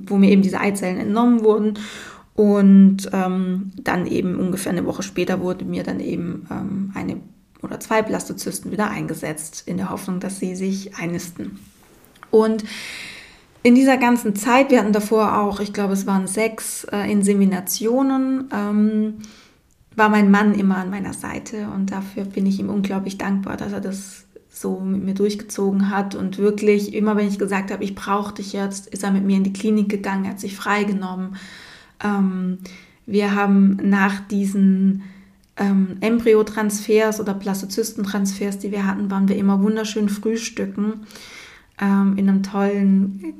wo 0.07 0.17
mir 0.17 0.31
eben 0.31 0.41
diese 0.41 0.59
Eizellen 0.59 0.97
entnommen 0.97 1.43
wurden. 1.43 1.79
Und 2.35 3.09
ähm, 3.11 3.71
dann 3.75 4.07
eben 4.07 4.35
ungefähr 4.35 4.71
eine 4.71 4.85
Woche 4.85 5.03
später 5.03 5.41
wurde 5.41 5.65
mir 5.65 5.83
dann 5.83 5.99
eben 5.99 6.47
ähm, 6.49 6.91
eine 6.95 7.17
oder 7.61 7.79
zwei 7.79 8.01
Blastozysten 8.01 8.71
wieder 8.71 8.89
eingesetzt, 8.89 9.63
in 9.65 9.77
der 9.77 9.89
Hoffnung, 9.89 10.21
dass 10.21 10.39
sie 10.39 10.55
sich 10.55 10.95
einnisten. 10.95 11.59
Und 12.31 12.63
in 13.61 13.75
dieser 13.75 13.97
ganzen 13.97 14.35
Zeit, 14.35 14.71
wir 14.71 14.79
hatten 14.79 14.93
davor 14.93 15.37
auch, 15.41 15.59
ich 15.59 15.73
glaube, 15.73 15.93
es 15.93 16.07
waren 16.07 16.27
sechs 16.27 16.85
äh, 16.85 17.11
Inseminationen, 17.11 18.49
ähm, 18.53 19.15
war 19.95 20.07
mein 20.07 20.31
Mann 20.31 20.53
immer 20.53 20.77
an 20.77 20.89
meiner 20.89 21.13
Seite 21.13 21.67
und 21.75 21.91
dafür 21.91 22.23
bin 22.23 22.45
ich 22.45 22.59
ihm 22.59 22.69
unglaublich 22.69 23.17
dankbar, 23.17 23.57
dass 23.57 23.73
er 23.73 23.81
das 23.81 24.23
so 24.49 24.79
mit 24.79 25.03
mir 25.03 25.13
durchgezogen 25.13 25.89
hat 25.89 26.15
und 26.15 26.37
wirklich 26.37 26.93
immer, 26.93 27.15
wenn 27.15 27.27
ich 27.27 27.39
gesagt 27.39 27.71
habe, 27.71 27.83
ich 27.83 27.95
brauche 27.95 28.33
dich 28.33 28.53
jetzt, 28.53 28.87
ist 28.87 29.03
er 29.03 29.11
mit 29.11 29.23
mir 29.23 29.37
in 29.37 29.43
die 29.43 29.53
Klinik 29.53 29.89
gegangen, 29.89 30.27
hat 30.27 30.39
sich 30.39 30.55
freigenommen. 30.55 31.35
Ähm, 32.03 32.59
wir 33.05 33.35
haben 33.35 33.77
nach 33.83 34.19
diesen 34.27 35.03
ähm, 35.57 35.97
Embryotransfers 36.01 37.19
oder 37.19 37.33
Plastozystentransfers, 37.33 38.59
die 38.59 38.71
wir 38.71 38.85
hatten, 38.85 39.11
waren 39.11 39.29
wir 39.29 39.37
immer 39.37 39.61
wunderschön 39.61 40.09
frühstücken 40.09 41.05
ähm, 41.79 42.17
in 42.17 42.27
einem 42.27 42.43
tollen, 42.43 43.33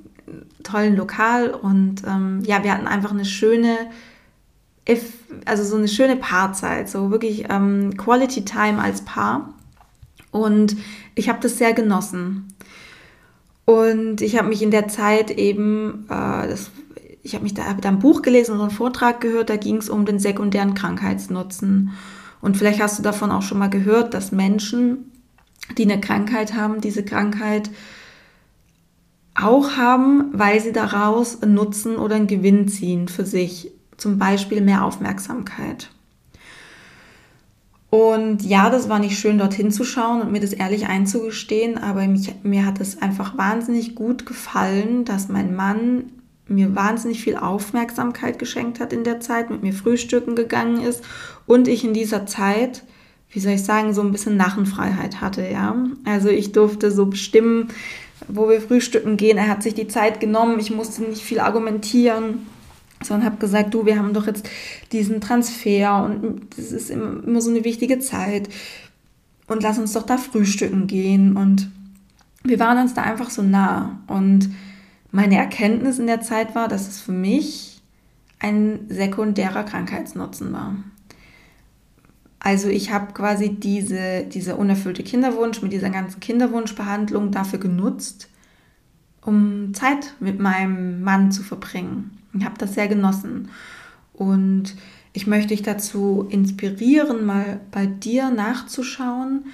tollen 0.64 0.96
Lokal 0.96 1.50
und 1.52 2.04
ähm, 2.08 2.42
ja, 2.46 2.64
wir 2.64 2.74
hatten 2.74 2.88
einfach 2.88 3.12
eine 3.12 3.26
schöne 3.26 3.76
also 5.46 5.64
so 5.64 5.76
eine 5.76 5.88
schöne 5.88 6.16
Paarzeit, 6.16 6.90
so 6.90 7.12
wirklich 7.12 7.46
ähm, 7.50 7.96
Quality 7.98 8.46
Time 8.46 8.82
als 8.82 9.02
Paar. 9.02 9.54
Und 10.32 10.78
ich 11.16 11.30
habe 11.30 11.40
das 11.42 11.58
sehr 11.58 11.74
genossen. 11.74 12.48
Und 13.66 14.22
ich 14.22 14.38
habe 14.38 14.48
mich 14.50 14.62
in 14.62 14.72
der 14.72 14.88
Zeit 14.88 15.32
eben, 15.32 16.06
äh, 16.10 16.48
das, 16.48 16.72
ich 17.22 17.36
habe 17.36 17.44
mich 17.44 17.54
da, 17.54 17.66
hab 17.66 17.82
da 17.82 17.90
ein 17.90 18.00
Buch 18.00 18.22
gelesen 18.22 18.56
und 18.56 18.62
einen 18.62 18.72
Vortrag 18.72 19.22
gehört, 19.22 19.50
da 19.50 19.58
ging 19.58 19.78
es 19.78 19.90
um 19.90 20.06
den 20.06 20.20
sekundären 20.20 20.74
Krankheitsnutzen. 20.74 21.92
Und 22.42 22.58
vielleicht 22.58 22.82
hast 22.82 22.98
du 22.98 23.04
davon 23.04 23.32
auch 23.32 23.42
schon 23.42 23.60
mal 23.60 23.70
gehört, 23.70 24.14
dass 24.14 24.32
Menschen, 24.32 25.12
die 25.78 25.84
eine 25.84 26.02
Krankheit 26.02 26.56
haben, 26.56 26.82
diese 26.82 27.04
Krankheit 27.04 27.70
auch 29.36 29.78
haben, 29.78 30.30
weil 30.34 30.60
sie 30.60 30.72
daraus 30.72 31.42
einen 31.42 31.54
Nutzen 31.54 31.98
oder 31.98 32.16
einen 32.16 32.28
Gewinn 32.28 32.68
ziehen 32.68 33.08
für 33.08 33.26
sich 33.26 33.72
zum 33.98 34.18
Beispiel 34.18 34.62
mehr 34.62 34.84
Aufmerksamkeit. 34.84 35.90
Und 37.90 38.44
ja, 38.44 38.70
das 38.70 38.88
war 38.88 39.00
nicht 39.00 39.18
schön, 39.18 39.40
dorthin 39.40 39.72
zu 39.72 39.84
schauen 39.84 40.22
und 40.22 40.32
mir 40.32 40.42
das 40.42 40.54
ehrlich 40.54 40.88
einzugestehen, 40.88 41.78
aber 41.78 42.06
mich, 42.08 42.34
mir 42.44 42.66
hat 42.66 42.80
es 42.80 43.02
einfach 43.02 43.38
wahnsinnig 43.38 43.96
gut 43.96 44.28
gefallen, 44.28 45.06
dass 45.06 45.28
mein 45.28 45.56
Mann 45.56 46.12
mir 46.48 46.76
wahnsinnig 46.76 47.22
viel 47.22 47.36
Aufmerksamkeit 47.36 48.38
geschenkt 48.38 48.80
hat 48.80 48.94
in 48.94 49.04
der 49.04 49.20
Zeit, 49.20 49.50
mit 49.50 49.64
mir 49.64 49.74
frühstücken 49.74 50.36
gegangen 50.36 50.82
ist 50.82 51.04
und 51.48 51.68
ich 51.68 51.84
in 51.84 51.94
dieser 51.94 52.28
Zeit, 52.28 52.84
wie 53.32 53.40
soll 53.40 53.54
ich 53.54 53.64
sagen, 53.64 53.94
so 53.94 54.02
ein 54.02 54.12
bisschen 54.12 54.38
Nachenfreiheit 54.38 55.20
hatte, 55.22 55.48
ja. 55.48 55.76
Also 56.06 56.30
ich 56.30 56.52
durfte 56.52 56.92
so 56.92 57.08
bestimmen, 57.08 57.70
wo 58.28 58.50
wir 58.50 58.62
frühstücken 58.62 59.18
gehen. 59.18 59.38
Er 59.38 59.48
hat 59.48 59.64
sich 59.64 59.74
die 59.74 59.88
Zeit 59.88 60.20
genommen, 60.20 60.60
ich 60.60 60.72
musste 60.72 61.04
nicht 61.04 61.24
viel 61.24 61.40
argumentieren 61.40 62.46
sondern 63.04 63.26
habe 63.26 63.38
gesagt, 63.38 63.74
du, 63.74 63.86
wir 63.86 63.98
haben 63.98 64.14
doch 64.14 64.28
jetzt 64.28 64.50
diesen 64.92 65.22
Transfer 65.22 66.04
und 66.04 66.48
das 66.58 66.72
ist 66.72 66.90
immer, 66.90 67.24
immer 67.24 67.42
so 67.42 67.50
eine 67.50 67.64
wichtige 67.64 68.00
Zeit. 68.00 68.50
Und 69.48 69.64
lass 69.64 69.80
uns 69.80 69.94
doch 69.94 70.04
da 70.04 70.18
frühstücken 70.18 70.86
gehen. 70.88 71.36
Und 71.36 71.72
wir 72.44 72.60
waren 72.60 72.78
uns 72.78 72.94
da 72.94 73.02
einfach 73.02 73.30
so 73.30 73.42
nah. 73.42 74.00
Und 74.08 74.50
meine 75.12 75.38
Erkenntnis 75.38 75.98
in 75.98 76.08
der 76.08 76.22
Zeit 76.22 76.54
war, 76.56 76.68
dass 76.68 76.88
es 76.88 77.00
für 77.00 77.12
mich 77.12 77.82
ein 78.40 78.86
sekundärer 78.90 79.64
Krankheitsnutzen 79.64 80.54
war. 80.54 80.76
Also 82.40 82.70
ich 82.70 82.92
habe 82.92 83.12
quasi 83.14 83.50
diese, 83.50 84.24
diese 84.24 84.56
unerfüllte 84.56 85.04
Kinderwunsch 85.04 85.62
mit 85.62 85.74
dieser 85.74 85.90
ganzen 85.90 86.22
Kinderwunschbehandlung 86.22 87.32
dafür 87.32 87.60
genutzt, 87.60 88.29
um 89.22 89.74
Zeit 89.74 90.16
mit 90.20 90.40
meinem 90.40 91.02
Mann 91.04 91.32
zu 91.32 91.44
verbringen. 91.44 92.18
Ich 92.34 92.46
habe 92.46 92.58
das 92.58 92.74
sehr 92.74 92.88
genossen. 92.88 93.50
Und 94.14 94.76
ich 95.14 95.28
möchte 95.28 95.50
dich 95.50 95.62
dazu 95.62 96.28
inspirieren, 96.30 97.26
mal 97.26 97.62
bei 97.72 97.86
dir 97.86 98.30
nachzuschauen, 98.30 99.46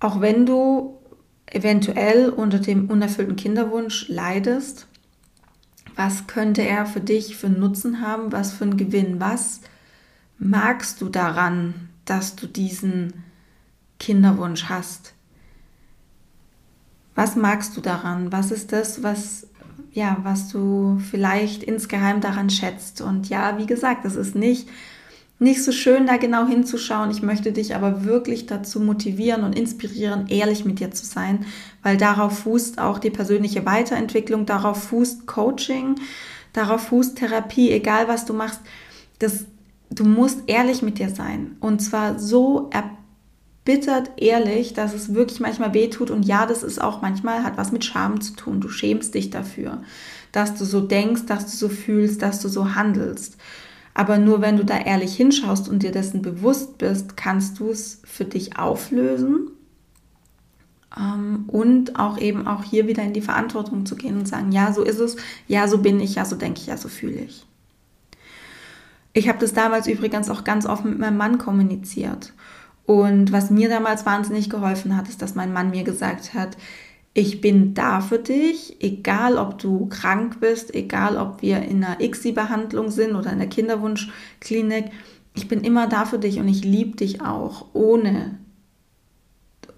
auch 0.00 0.20
wenn 0.20 0.46
du 0.46 0.98
eventuell 1.46 2.28
unter 2.28 2.58
dem 2.58 2.90
unerfüllten 2.90 3.36
Kinderwunsch 3.36 4.08
leidest. 4.08 4.86
Was 5.94 6.26
könnte 6.26 6.62
er 6.62 6.86
für 6.86 7.00
dich 7.00 7.36
für 7.36 7.46
einen 7.46 7.60
Nutzen 7.60 8.00
haben? 8.00 8.32
Was 8.32 8.52
für 8.52 8.64
einen 8.64 8.76
Gewinn? 8.76 9.20
Was 9.20 9.60
magst 10.38 11.00
du 11.00 11.08
daran, 11.08 11.88
dass 12.04 12.36
du 12.36 12.46
diesen 12.46 13.24
Kinderwunsch 13.98 14.64
hast? 14.64 15.15
Was 17.16 17.34
magst 17.34 17.76
du 17.76 17.80
daran? 17.80 18.30
Was 18.30 18.52
ist 18.52 18.70
das, 18.70 19.02
was 19.02 19.46
ja, 19.96 20.18
was 20.22 20.48
du 20.48 21.00
vielleicht 21.10 21.62
insgeheim 21.62 22.20
daran 22.20 22.50
schätzt. 22.50 23.00
Und 23.00 23.30
ja, 23.30 23.56
wie 23.56 23.64
gesagt, 23.64 24.04
es 24.04 24.14
ist 24.14 24.34
nicht, 24.34 24.68
nicht 25.38 25.64
so 25.64 25.72
schön, 25.72 26.06
da 26.06 26.18
genau 26.18 26.46
hinzuschauen. 26.46 27.10
Ich 27.10 27.22
möchte 27.22 27.50
dich 27.50 27.74
aber 27.74 28.04
wirklich 28.04 28.44
dazu 28.44 28.78
motivieren 28.78 29.42
und 29.42 29.58
inspirieren, 29.58 30.26
ehrlich 30.28 30.66
mit 30.66 30.80
dir 30.80 30.90
zu 30.90 31.06
sein, 31.06 31.46
weil 31.82 31.96
darauf 31.96 32.40
fußt 32.40 32.78
auch 32.78 32.98
die 32.98 33.08
persönliche 33.08 33.64
Weiterentwicklung, 33.64 34.44
darauf 34.44 34.84
fußt 34.84 35.26
Coaching, 35.26 35.94
darauf 36.52 36.88
fußt 36.88 37.16
Therapie, 37.16 37.70
egal 37.70 38.06
was 38.06 38.26
du 38.26 38.34
machst. 38.34 38.60
Das, 39.18 39.46
du 39.88 40.04
musst 40.04 40.42
ehrlich 40.46 40.82
mit 40.82 40.98
dir 40.98 41.08
sein. 41.08 41.56
Und 41.60 41.80
zwar 41.80 42.18
so 42.18 42.68
erbärmlich 42.70 43.05
bittert 43.66 44.12
ehrlich, 44.16 44.72
dass 44.72 44.94
es 44.94 45.12
wirklich 45.14 45.40
manchmal 45.40 45.74
wehtut 45.74 46.10
und 46.10 46.24
ja, 46.24 46.46
das 46.46 46.62
ist 46.62 46.80
auch 46.80 47.02
manchmal 47.02 47.44
hat 47.44 47.58
was 47.58 47.72
mit 47.72 47.84
Scham 47.84 48.22
zu 48.22 48.34
tun. 48.34 48.62
Du 48.62 48.70
schämst 48.70 49.14
dich 49.14 49.28
dafür, 49.30 49.82
dass 50.32 50.54
du 50.54 50.64
so 50.64 50.80
denkst, 50.80 51.26
dass 51.26 51.44
du 51.50 51.56
so 51.56 51.68
fühlst, 51.68 52.22
dass 52.22 52.40
du 52.40 52.48
so 52.48 52.74
handelst. 52.74 53.36
Aber 53.94 54.18
nur 54.18 54.40
wenn 54.40 54.56
du 54.56 54.64
da 54.64 54.78
ehrlich 54.78 55.16
hinschaust 55.16 55.68
und 55.68 55.82
dir 55.82 55.92
dessen 55.92 56.22
bewusst 56.22 56.78
bist, 56.78 57.16
kannst 57.16 57.58
du 57.60 57.70
es 57.70 58.00
für 58.04 58.24
dich 58.24 58.58
auflösen 58.58 59.50
Ähm, 60.96 61.44
und 61.48 61.98
auch 61.98 62.18
eben 62.18 62.46
auch 62.46 62.64
hier 62.64 62.86
wieder 62.86 63.02
in 63.02 63.12
die 63.12 63.20
Verantwortung 63.20 63.86
zu 63.86 63.96
gehen 63.96 64.16
und 64.18 64.26
sagen, 64.28 64.52
ja, 64.52 64.72
so 64.72 64.82
ist 64.82 64.98
es, 65.00 65.16
ja, 65.46 65.68
so 65.68 65.78
bin 65.78 66.00
ich, 66.00 66.14
ja, 66.16 66.24
so 66.24 66.36
denke 66.36 66.60
ich, 66.60 66.66
ja, 66.68 66.76
so 66.76 66.88
fühle 66.88 67.20
ich. 67.20 67.46
Ich 69.12 69.28
habe 69.28 69.38
das 69.38 69.54
damals 69.54 69.86
übrigens 69.86 70.28
auch 70.28 70.44
ganz 70.44 70.66
offen 70.66 70.90
mit 70.90 70.98
meinem 70.98 71.16
Mann 71.16 71.38
kommuniziert. 71.38 72.34
Und 72.86 73.32
was 73.32 73.50
mir 73.50 73.68
damals 73.68 74.06
wahnsinnig 74.06 74.48
geholfen 74.48 74.96
hat, 74.96 75.08
ist, 75.08 75.20
dass 75.20 75.34
mein 75.34 75.52
Mann 75.52 75.70
mir 75.70 75.82
gesagt 75.82 76.34
hat, 76.34 76.56
ich 77.14 77.40
bin 77.40 77.72
da 77.72 78.00
für 78.00 78.18
dich, 78.18 78.76
egal 78.80 79.38
ob 79.38 79.58
du 79.58 79.86
krank 79.86 80.38
bist, 80.38 80.74
egal 80.74 81.16
ob 81.16 81.40
wir 81.40 81.62
in 81.62 81.82
einer 81.82 82.00
ICSI-Behandlung 82.00 82.90
sind 82.90 83.14
oder 83.14 83.32
in 83.32 83.38
der 83.38 83.48
Kinderwunschklinik. 83.48 84.90
Ich 85.34 85.48
bin 85.48 85.62
immer 85.62 85.88
da 85.88 86.04
für 86.04 86.18
dich 86.18 86.38
und 86.38 86.46
ich 86.46 86.62
liebe 86.62 86.94
dich 86.96 87.22
auch, 87.22 87.68
ohne, 87.72 88.38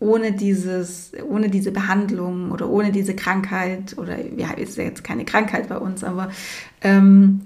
ohne, 0.00 0.32
dieses, 0.32 1.12
ohne 1.28 1.48
diese 1.48 1.70
Behandlung 1.70 2.50
oder 2.50 2.68
ohne 2.68 2.90
diese 2.90 3.14
Krankheit. 3.14 3.96
Oder 3.96 4.18
ja, 4.36 4.50
ist 4.50 4.76
ja 4.76 4.82
jetzt 4.82 5.04
keine 5.04 5.24
Krankheit 5.24 5.68
bei 5.68 5.78
uns, 5.78 6.02
aber 6.02 6.30
ähm, 6.82 7.40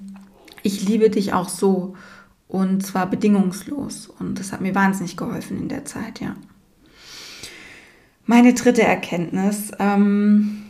ich 0.62 0.88
liebe 0.88 1.10
dich 1.10 1.34
auch 1.34 1.50
so. 1.50 1.94
Und 2.52 2.84
zwar 2.84 3.08
bedingungslos. 3.08 4.08
Und 4.18 4.38
das 4.38 4.52
hat 4.52 4.60
mir 4.60 4.74
wahnsinnig 4.74 5.16
geholfen 5.16 5.56
in 5.56 5.68
der 5.70 5.86
Zeit, 5.86 6.20
ja. 6.20 6.36
Meine 8.26 8.52
dritte 8.52 8.82
Erkenntnis 8.82 9.72
ähm, 9.78 10.64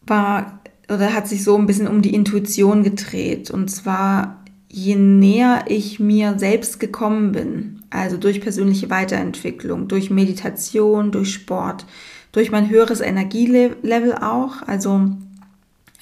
war 0.00 0.58
oder 0.88 1.12
hat 1.12 1.28
sich 1.28 1.44
so 1.44 1.54
ein 1.58 1.66
bisschen 1.66 1.86
um 1.86 2.00
die 2.00 2.14
Intuition 2.14 2.82
gedreht. 2.82 3.50
Und 3.50 3.68
zwar, 3.70 4.42
je 4.70 4.96
näher 4.96 5.64
ich 5.68 6.00
mir 6.00 6.38
selbst 6.38 6.80
gekommen 6.80 7.32
bin, 7.32 7.82
also 7.90 8.16
durch 8.16 8.40
persönliche 8.40 8.88
Weiterentwicklung, 8.88 9.86
durch 9.86 10.08
Meditation, 10.08 11.12
durch 11.12 11.34
Sport, 11.34 11.84
durch 12.32 12.50
mein 12.50 12.70
höheres 12.70 13.02
Energielevel 13.02 14.14
auch, 14.14 14.62
also 14.66 15.10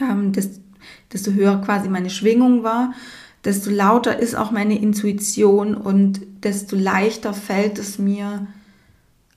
ähm, 0.01 0.33
desto 1.13 1.33
höher 1.33 1.61
quasi 1.63 1.89
meine 1.89 2.11
Schwingung 2.11 2.63
war, 2.63 2.95
desto 3.45 3.71
lauter 3.71 4.19
ist 4.19 4.35
auch 4.35 4.51
meine 4.51 4.79
Intuition 4.79 5.75
und 5.75 6.21
desto 6.43 6.77
leichter 6.77 7.35
fällt 7.35 7.79
es 7.79 7.99
mir, 7.99 8.47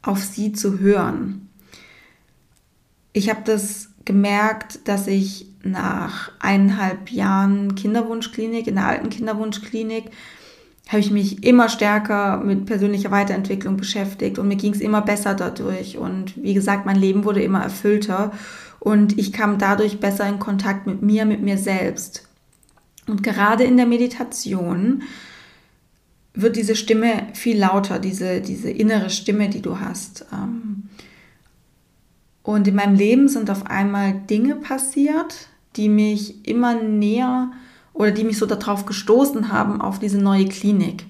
auf 0.02 0.24
sie 0.24 0.52
zu 0.52 0.80
hören. 0.80 1.50
Ich 3.14 3.30
habe 3.30 3.42
das 3.46 3.90
gemerkt, 4.06 4.88
dass 4.88 5.08
ich 5.08 5.48
nach 5.64 6.32
eineinhalb 6.40 7.12
Jahren 7.12 7.76
Kinderwunschklinik, 7.76 8.68
in 8.68 8.76
der 8.76 8.88
alten 8.88 9.10
Kinderwunschklinik, 9.10 10.06
habe 10.88 11.00
ich 11.00 11.12
mich 11.12 11.44
immer 11.44 11.70
stärker 11.70 12.38
mit 12.38 12.66
persönlicher 12.66 13.12
Weiterentwicklung 13.12 13.78
beschäftigt 13.78 14.40
und 14.40 14.48
mir 14.48 14.58
ging 14.58 14.74
es 14.74 14.82
immer 14.82 15.02
besser 15.02 15.36
dadurch. 15.36 15.98
Und 15.98 16.42
wie 16.42 16.54
gesagt, 16.54 16.86
mein 16.86 16.98
Leben 16.98 17.24
wurde 17.24 17.44
immer 17.44 17.62
erfüllter 17.62 18.32
und 18.80 19.18
ich 19.18 19.32
kam 19.32 19.58
dadurch 19.58 20.00
besser 20.00 20.28
in 20.28 20.40
Kontakt 20.40 20.88
mit 20.88 21.02
mir, 21.02 21.26
mit 21.26 21.42
mir 21.42 21.58
selbst. 21.58 22.28
Und 23.12 23.24
gerade 23.24 23.64
in 23.64 23.78
der 23.78 23.86
Meditation 23.86 25.04
wird 26.34 26.56
diese 26.56 26.76
Stimme 26.76 27.28
viel 27.34 27.60
lauter, 27.60 28.00
diese, 28.00 28.42
diese 28.42 28.70
innere 28.70 29.10
Stimme, 29.10 29.50
die 29.50 29.62
du 29.62 29.80
hast. 29.80 30.26
Ähm. 30.32 30.84
Und 32.44 32.68
in 32.68 32.76
meinem 32.76 32.96
Leben 32.96 33.28
sind 33.28 33.50
auf 33.50 33.68
einmal 33.68 34.14
Dinge 34.14 34.56
passiert, 34.56 35.50
die 35.76 35.90
mich 35.90 36.48
immer 36.48 36.74
näher 36.82 37.52
oder 37.94 38.12
die 38.12 38.24
mich 38.24 38.38
so 38.38 38.46
darauf 38.46 38.86
gestoßen 38.86 39.52
haben, 39.52 39.82
auf 39.82 40.00
diese 40.00 40.18
neue 40.18 40.46
Klinik. 40.46 41.06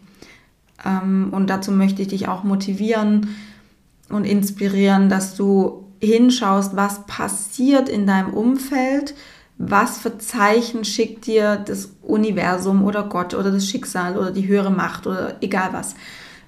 Ähm, 0.83 1.29
und 1.31 1.49
dazu 1.49 1.71
möchte 1.71 2.01
ich 2.01 2.09
dich 2.09 2.27
auch 2.27 2.43
motivieren 2.43 3.29
und 4.09 4.25
inspirieren, 4.25 5.07
dass 5.07 5.35
du 5.35 5.85
hinschaust, 6.01 6.75
was 6.75 7.05
passiert 7.05 7.87
in 7.87 8.07
deinem 8.07 8.33
Umfeld, 8.33 9.13
was 9.63 9.99
für 9.99 10.17
Zeichen 10.17 10.83
schickt 10.83 11.27
dir 11.27 11.57
das 11.57 11.93
Universum 12.01 12.83
oder 12.83 13.03
Gott 13.03 13.33
oder 13.33 13.51
das 13.51 13.67
Schicksal 13.67 14.17
oder 14.17 14.31
die 14.31 14.47
höhere 14.47 14.71
Macht 14.71 15.05
oder 15.07 15.37
egal 15.41 15.69
was. 15.71 15.95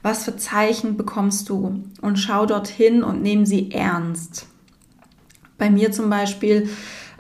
Was 0.02 0.26
für 0.26 0.36
Zeichen 0.36 0.98
bekommst 0.98 1.48
du? 1.48 1.84
Und 2.02 2.18
schau 2.18 2.46
dorthin 2.46 3.04
und 3.04 3.22
nimm 3.22 3.46
sie 3.46 3.72
ernst. 3.72 4.48
Bei 5.58 5.70
mir 5.70 5.92
zum 5.92 6.10
Beispiel, 6.10 6.70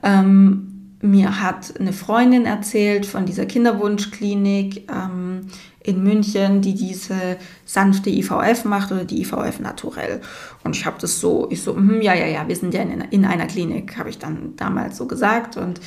ähm, 0.01 0.97
mir 1.01 1.41
hat 1.41 1.79
eine 1.79 1.93
Freundin 1.93 2.45
erzählt 2.45 3.05
von 3.05 3.25
dieser 3.25 3.45
Kinderwunschklinik. 3.45 4.89
Ähm, 4.91 5.47
in 5.83 6.01
München, 6.01 6.61
die 6.61 6.73
diese 6.73 7.37
sanfte 7.65 8.09
IVF 8.09 8.65
macht 8.65 8.91
oder 8.91 9.05
die 9.05 9.21
IVF 9.21 9.59
naturell. 9.59 10.21
Und 10.63 10.75
ich 10.75 10.85
habe 10.85 10.97
das 10.99 11.19
so, 11.19 11.47
ich 11.51 11.61
so, 11.61 11.75
hm, 11.75 12.01
ja, 12.01 12.13
ja, 12.13 12.25
ja, 12.25 12.47
wir 12.47 12.55
sind 12.55 12.73
ja 12.73 12.81
in, 12.81 13.01
in 13.11 13.25
einer 13.25 13.47
Klinik, 13.47 13.97
habe 13.97 14.09
ich 14.09 14.17
dann 14.17 14.55
damals 14.55 14.97
so 14.97 15.05
gesagt. 15.05 15.57
Und 15.57 15.81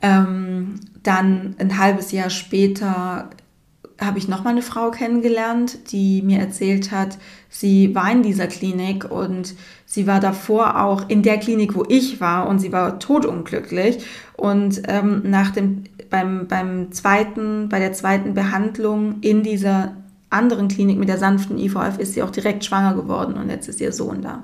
ähm, 0.00 0.80
dann 1.02 1.54
ein 1.58 1.78
halbes 1.78 2.12
Jahr 2.12 2.30
später 2.30 3.30
habe 4.00 4.18
ich 4.18 4.28
nochmal 4.28 4.52
eine 4.52 4.62
Frau 4.62 4.90
kennengelernt, 4.90 5.90
die 5.90 6.22
mir 6.22 6.38
erzählt 6.38 6.92
hat, 6.92 7.18
sie 7.48 7.94
war 7.94 8.10
in 8.12 8.22
dieser 8.22 8.46
Klinik 8.46 9.10
und 9.10 9.54
sie 9.86 10.06
war 10.06 10.20
davor 10.20 10.80
auch 10.82 11.08
in 11.08 11.22
der 11.22 11.38
Klinik, 11.38 11.74
wo 11.74 11.84
ich 11.88 12.20
war 12.20 12.46
und 12.48 12.60
sie 12.60 12.70
war 12.72 13.00
totunglücklich. 13.00 14.04
Und 14.36 14.82
ähm, 14.86 15.22
nach 15.24 15.50
dem 15.50 15.84
beim, 16.10 16.46
beim 16.48 16.92
zweiten, 16.92 17.68
bei 17.68 17.78
der 17.78 17.92
zweiten 17.92 18.34
Behandlung 18.34 19.20
in 19.20 19.42
dieser 19.42 19.96
anderen 20.30 20.68
Klinik 20.68 20.98
mit 20.98 21.08
der 21.08 21.18
sanften 21.18 21.58
IVF 21.58 21.98
ist 21.98 22.14
sie 22.14 22.22
auch 22.22 22.30
direkt 22.30 22.64
schwanger 22.64 22.94
geworden 22.94 23.34
und 23.34 23.48
jetzt 23.48 23.68
ist 23.68 23.80
ihr 23.80 23.92
Sohn 23.92 24.22
da. 24.22 24.42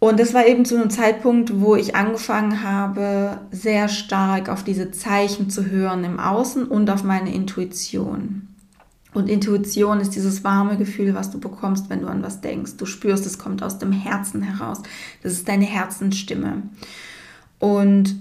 Und 0.00 0.20
das 0.20 0.32
war 0.32 0.46
eben 0.46 0.64
zu 0.64 0.76
einem 0.76 0.90
Zeitpunkt, 0.90 1.60
wo 1.60 1.74
ich 1.74 1.96
angefangen 1.96 2.62
habe, 2.62 3.40
sehr 3.50 3.88
stark 3.88 4.48
auf 4.48 4.62
diese 4.62 4.92
Zeichen 4.92 5.50
zu 5.50 5.66
hören 5.66 6.04
im 6.04 6.20
Außen 6.20 6.66
und 6.66 6.88
auf 6.88 7.02
meine 7.02 7.34
Intuition. 7.34 8.48
Und 9.12 9.28
Intuition 9.28 10.00
ist 10.00 10.14
dieses 10.14 10.44
warme 10.44 10.76
Gefühl, 10.76 11.14
was 11.14 11.30
du 11.30 11.40
bekommst, 11.40 11.90
wenn 11.90 12.02
du 12.02 12.06
an 12.06 12.22
was 12.22 12.40
denkst. 12.40 12.76
Du 12.76 12.86
spürst, 12.86 13.26
es 13.26 13.38
kommt 13.38 13.62
aus 13.62 13.78
dem 13.78 13.90
Herzen 13.90 14.42
heraus. 14.42 14.82
Das 15.22 15.32
ist 15.32 15.48
deine 15.48 15.64
Herzensstimme. 15.64 16.62
Und 17.58 18.14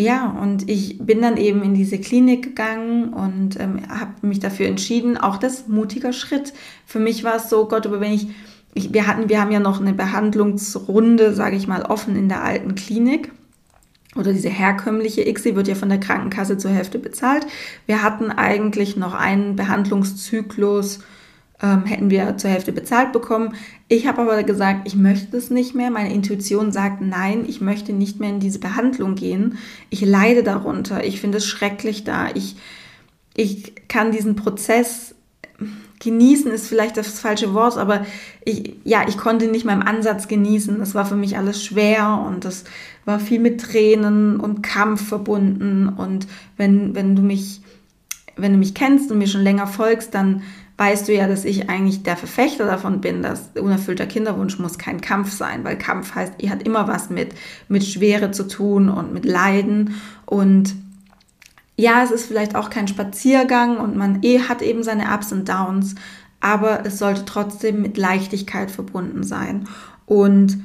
ja, 0.00 0.30
und 0.40 0.68
ich 0.68 0.98
bin 0.98 1.20
dann 1.20 1.36
eben 1.36 1.62
in 1.62 1.74
diese 1.74 1.98
Klinik 1.98 2.42
gegangen 2.42 3.12
und 3.12 3.58
ähm, 3.60 3.80
habe 3.88 4.26
mich 4.26 4.40
dafür 4.40 4.66
entschieden, 4.66 5.16
auch 5.16 5.36
das 5.36 5.68
mutiger 5.68 6.12
Schritt. 6.12 6.52
Für 6.86 6.98
mich 6.98 7.22
war 7.24 7.36
es 7.36 7.50
so, 7.50 7.66
Gott, 7.68 7.86
aber 7.86 8.00
wenn 8.00 8.12
ich, 8.12 8.28
ich, 8.74 8.92
wir 8.92 9.06
hatten, 9.06 9.28
wir 9.28 9.40
haben 9.40 9.52
ja 9.52 9.60
noch 9.60 9.80
eine 9.80 9.92
Behandlungsrunde, 9.92 11.34
sage 11.34 11.56
ich 11.56 11.66
mal, 11.66 11.82
offen 11.82 12.16
in 12.16 12.28
der 12.28 12.42
alten 12.42 12.74
Klinik. 12.74 13.32
Oder 14.16 14.32
diese 14.32 14.48
herkömmliche 14.48 15.28
ICSI 15.28 15.54
wird 15.54 15.68
ja 15.68 15.76
von 15.76 15.88
der 15.88 16.00
Krankenkasse 16.00 16.58
zur 16.58 16.72
Hälfte 16.72 16.98
bezahlt. 16.98 17.46
Wir 17.86 18.02
hatten 18.02 18.30
eigentlich 18.30 18.96
noch 18.96 19.14
einen 19.14 19.54
Behandlungszyklus 19.54 21.00
ähm, 21.62 21.84
hätten 21.84 22.10
wir 22.10 22.36
zur 22.36 22.50
Hälfte 22.50 22.72
bezahlt 22.72 23.12
bekommen. 23.12 23.54
Ich 23.88 24.06
habe 24.06 24.22
aber 24.22 24.42
gesagt, 24.42 24.86
ich 24.86 24.96
möchte 24.96 25.32
das 25.32 25.50
nicht 25.50 25.74
mehr. 25.74 25.90
Meine 25.90 26.12
Intuition 26.12 26.72
sagt, 26.72 27.00
nein, 27.00 27.44
ich 27.46 27.60
möchte 27.60 27.92
nicht 27.92 28.20
mehr 28.20 28.30
in 28.30 28.40
diese 28.40 28.58
Behandlung 28.58 29.14
gehen. 29.14 29.58
Ich 29.90 30.00
leide 30.00 30.42
darunter. 30.42 31.04
Ich 31.04 31.20
finde 31.20 31.38
es 31.38 31.46
schrecklich 31.46 32.04
da. 32.04 32.28
Ich, 32.34 32.56
ich 33.34 33.74
kann 33.88 34.12
diesen 34.12 34.36
Prozess 34.36 35.14
genießen 36.00 36.50
ist 36.50 36.66
vielleicht 36.66 36.96
das 36.96 37.20
falsche 37.20 37.54
Wort, 37.54 37.76
aber 37.76 38.06
ich, 38.44 38.74
ja, 38.84 39.04
ich 39.06 39.18
konnte 39.18 39.46
nicht 39.46 39.66
mal 39.66 39.80
Ansatz 39.82 40.28
genießen. 40.28 40.78
Das 40.78 40.94
war 40.94 41.04
für 41.04 41.14
mich 41.14 41.36
alles 41.36 41.62
schwer 41.62 42.24
und 42.26 42.44
das 42.44 42.64
war 43.04 43.20
viel 43.20 43.38
mit 43.38 43.60
Tränen 43.60 44.40
und 44.40 44.62
Kampf 44.62 45.06
verbunden. 45.06 45.88
Und 45.88 46.26
wenn, 46.56 46.94
wenn 46.94 47.14
du 47.14 47.22
mich, 47.22 47.60
wenn 48.36 48.52
du 48.52 48.58
mich 48.58 48.74
kennst 48.74 49.12
und 49.12 49.18
mir 49.18 49.28
schon 49.28 49.42
länger 49.42 49.66
folgst, 49.66 50.14
dann 50.14 50.42
weißt 50.80 51.08
du 51.08 51.12
ja, 51.12 51.28
dass 51.28 51.44
ich 51.44 51.68
eigentlich 51.68 52.04
der 52.04 52.16
Verfechter 52.16 52.64
davon 52.64 53.02
bin, 53.02 53.20
dass 53.20 53.50
unerfüllter 53.54 54.06
Kinderwunsch 54.06 54.58
muss 54.58 54.78
kein 54.78 55.02
Kampf 55.02 55.30
sein, 55.30 55.62
weil 55.62 55.76
Kampf 55.76 56.14
heißt, 56.14 56.32
ihr 56.38 56.48
hat 56.48 56.62
immer 56.62 56.88
was 56.88 57.10
mit, 57.10 57.34
mit 57.68 57.84
Schwere 57.84 58.30
zu 58.30 58.48
tun 58.48 58.88
und 58.88 59.12
mit 59.12 59.26
Leiden 59.26 60.00
und 60.24 60.74
ja, 61.76 62.02
es 62.02 62.10
ist 62.10 62.24
vielleicht 62.24 62.56
auch 62.56 62.70
kein 62.70 62.88
Spaziergang 62.88 63.76
und 63.76 63.94
man 63.94 64.22
eh 64.22 64.40
hat 64.40 64.62
eben 64.62 64.82
seine 64.82 65.14
Ups 65.14 65.32
und 65.32 65.50
Downs, 65.50 65.96
aber 66.40 66.86
es 66.86 66.98
sollte 66.98 67.26
trotzdem 67.26 67.82
mit 67.82 67.98
Leichtigkeit 67.98 68.70
verbunden 68.70 69.22
sein. 69.22 69.68
Und 70.06 70.64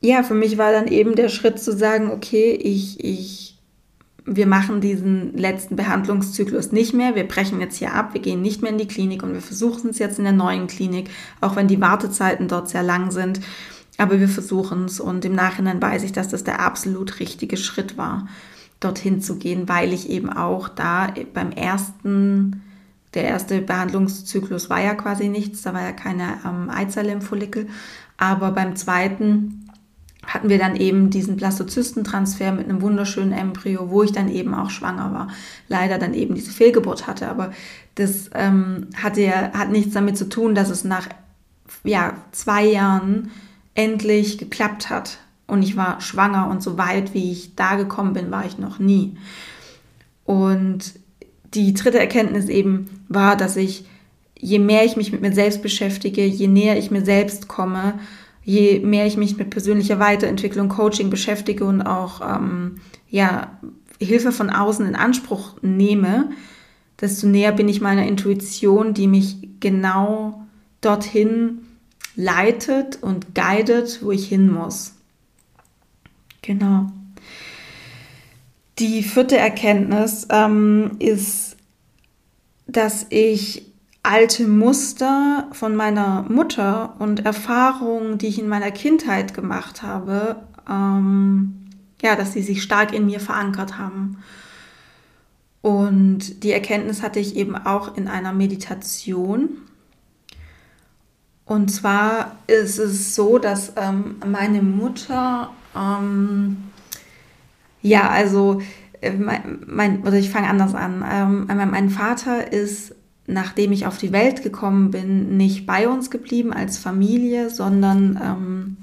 ja, 0.00 0.22
für 0.22 0.34
mich 0.34 0.56
war 0.56 0.72
dann 0.72 0.86
eben 0.86 1.16
der 1.16 1.28
Schritt 1.28 1.58
zu 1.60 1.76
sagen, 1.76 2.10
okay, 2.10 2.52
ich, 2.52 3.04
ich 3.04 3.49
wir 4.24 4.46
machen 4.46 4.80
diesen 4.80 5.36
letzten 5.36 5.76
Behandlungszyklus 5.76 6.72
nicht 6.72 6.94
mehr, 6.94 7.14
wir 7.14 7.26
brechen 7.26 7.60
jetzt 7.60 7.76
hier 7.76 7.94
ab, 7.94 8.14
wir 8.14 8.20
gehen 8.20 8.42
nicht 8.42 8.62
mehr 8.62 8.72
in 8.72 8.78
die 8.78 8.88
Klinik 8.88 9.22
und 9.22 9.32
wir 9.32 9.40
versuchen 9.40 9.90
es 9.90 9.98
jetzt 9.98 10.18
in 10.18 10.24
der 10.24 10.32
neuen 10.32 10.66
Klinik, 10.66 11.10
auch 11.40 11.56
wenn 11.56 11.68
die 11.68 11.80
Wartezeiten 11.80 12.48
dort 12.48 12.68
sehr 12.68 12.82
lang 12.82 13.10
sind. 13.10 13.40
Aber 13.98 14.18
wir 14.18 14.28
versuchen 14.28 14.86
es 14.86 14.98
und 14.98 15.24
im 15.24 15.34
Nachhinein 15.34 15.82
weiß 15.82 16.04
ich, 16.04 16.12
dass 16.12 16.28
das 16.28 16.44
der 16.44 16.60
absolut 16.60 17.20
richtige 17.20 17.56
Schritt 17.56 17.98
war, 17.98 18.28
dorthin 18.80 19.20
zu 19.20 19.36
gehen, 19.36 19.68
weil 19.68 19.92
ich 19.92 20.08
eben 20.08 20.30
auch 20.30 20.68
da 20.68 21.12
beim 21.34 21.52
ersten 21.52 22.62
der 23.14 23.24
erste 23.24 23.60
Behandlungszyklus 23.60 24.70
war 24.70 24.80
ja 24.80 24.94
quasi 24.94 25.28
nichts, 25.28 25.62
da 25.62 25.74
war 25.74 25.82
ja 25.82 25.92
keine 25.92 26.38
ähm, 26.46 26.70
Eizelle 26.70 27.12
im 27.12 27.22
Follikel. 27.22 27.68
Aber 28.16 28.52
beim 28.52 28.76
zweiten 28.76 29.59
hatten 30.26 30.48
wir 30.48 30.58
dann 30.58 30.76
eben 30.76 31.10
diesen 31.10 31.36
Blastozystentransfer 31.36 32.52
mit 32.52 32.68
einem 32.68 32.82
wunderschönen 32.82 33.32
Embryo, 33.32 33.90
wo 33.90 34.02
ich 34.02 34.12
dann 34.12 34.28
eben 34.28 34.54
auch 34.54 34.70
schwanger 34.70 35.12
war. 35.12 35.28
Leider 35.68 35.98
dann 35.98 36.14
eben 36.14 36.34
diese 36.34 36.52
Fehlgeburt 36.52 37.06
hatte, 37.06 37.28
aber 37.28 37.52
das 37.94 38.30
ähm, 38.34 38.88
hatte 39.02 39.22
ja, 39.22 39.52
hat 39.52 39.70
nichts 39.70 39.94
damit 39.94 40.18
zu 40.18 40.28
tun, 40.28 40.54
dass 40.54 40.70
es 40.70 40.84
nach 40.84 41.08
ja, 41.84 42.14
zwei 42.32 42.66
Jahren 42.66 43.30
endlich 43.74 44.38
geklappt 44.38 44.90
hat. 44.90 45.18
Und 45.46 45.62
ich 45.62 45.76
war 45.76 46.00
schwanger 46.00 46.48
und 46.48 46.62
so 46.62 46.78
weit, 46.78 47.14
wie 47.14 47.32
ich 47.32 47.56
da 47.56 47.74
gekommen 47.74 48.12
bin, 48.12 48.30
war 48.30 48.46
ich 48.46 48.58
noch 48.58 48.78
nie. 48.78 49.16
Und 50.24 50.94
die 51.54 51.74
dritte 51.74 51.98
Erkenntnis 51.98 52.48
eben 52.48 53.04
war, 53.08 53.36
dass 53.36 53.56
ich, 53.56 53.84
je 54.38 54.60
mehr 54.60 54.84
ich 54.84 54.96
mich 54.96 55.10
mit 55.10 55.22
mir 55.22 55.32
selbst 55.32 55.62
beschäftige, 55.62 56.24
je 56.24 56.46
näher 56.46 56.78
ich 56.78 56.92
mir 56.92 57.04
selbst 57.04 57.48
komme, 57.48 57.98
je 58.50 58.80
mehr 58.80 59.06
ich 59.06 59.16
mich 59.16 59.36
mit 59.36 59.50
persönlicher 59.50 60.00
Weiterentwicklung, 60.00 60.68
Coaching 60.68 61.08
beschäftige 61.08 61.64
und 61.64 61.82
auch 61.82 62.20
ähm, 62.20 62.80
ja, 63.08 63.58
Hilfe 64.00 64.32
von 64.32 64.50
außen 64.50 64.86
in 64.86 64.96
Anspruch 64.96 65.54
nehme, 65.62 66.30
desto 67.00 67.28
näher 67.28 67.52
bin 67.52 67.68
ich 67.68 67.80
meiner 67.80 68.06
Intuition, 68.06 68.92
die 68.92 69.06
mich 69.06 69.36
genau 69.60 70.42
dorthin 70.80 71.60
leitet 72.16 73.00
und 73.02 73.36
guidet, 73.36 74.02
wo 74.02 74.10
ich 74.10 74.26
hin 74.26 74.50
muss. 74.50 74.94
Genau. 76.42 76.86
Die 78.80 79.04
vierte 79.04 79.36
Erkenntnis 79.36 80.26
ähm, 80.30 80.96
ist, 80.98 81.56
dass 82.66 83.06
ich 83.10 83.69
alte 84.10 84.48
Muster 84.48 85.46
von 85.52 85.76
meiner 85.76 86.24
Mutter 86.28 86.96
und 86.98 87.24
Erfahrungen, 87.24 88.18
die 88.18 88.26
ich 88.26 88.40
in 88.40 88.48
meiner 88.48 88.72
Kindheit 88.72 89.34
gemacht 89.34 89.84
habe, 89.84 90.34
ähm, 90.68 91.68
ja, 92.02 92.16
dass 92.16 92.32
sie 92.32 92.42
sich 92.42 92.60
stark 92.60 92.92
in 92.92 93.06
mir 93.06 93.20
verankert 93.20 93.78
haben. 93.78 94.18
Und 95.62 96.42
die 96.42 96.50
Erkenntnis 96.50 97.04
hatte 97.04 97.20
ich 97.20 97.36
eben 97.36 97.54
auch 97.54 97.96
in 97.96 98.08
einer 98.08 98.32
Meditation. 98.32 99.58
Und 101.44 101.70
zwar 101.70 102.36
ist 102.48 102.78
es 102.78 103.14
so, 103.14 103.38
dass 103.38 103.74
ähm, 103.76 104.16
meine 104.26 104.60
Mutter, 104.60 105.50
ähm, 105.76 106.64
ja, 107.80 108.08
also 108.08 108.60
äh, 109.02 109.12
mein, 109.12 109.60
mein, 109.68 110.02
oder 110.02 110.14
ich 110.14 110.30
fange 110.30 110.48
anders 110.48 110.74
an. 110.74 111.04
Ähm, 111.08 111.46
mein 111.70 111.90
Vater 111.90 112.52
ist 112.52 112.96
nachdem 113.32 113.72
ich 113.72 113.86
auf 113.86 113.98
die 113.98 114.12
Welt 114.12 114.42
gekommen 114.42 114.90
bin, 114.90 115.36
nicht 115.36 115.66
bei 115.66 115.88
uns 115.88 116.10
geblieben 116.10 116.52
als 116.52 116.78
Familie, 116.78 117.50
sondern 117.50 118.20
ähm, 118.22 118.76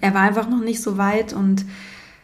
er 0.00 0.14
war 0.14 0.22
einfach 0.22 0.48
noch 0.48 0.60
nicht 0.60 0.82
so 0.82 0.98
weit 0.98 1.32
und 1.32 1.64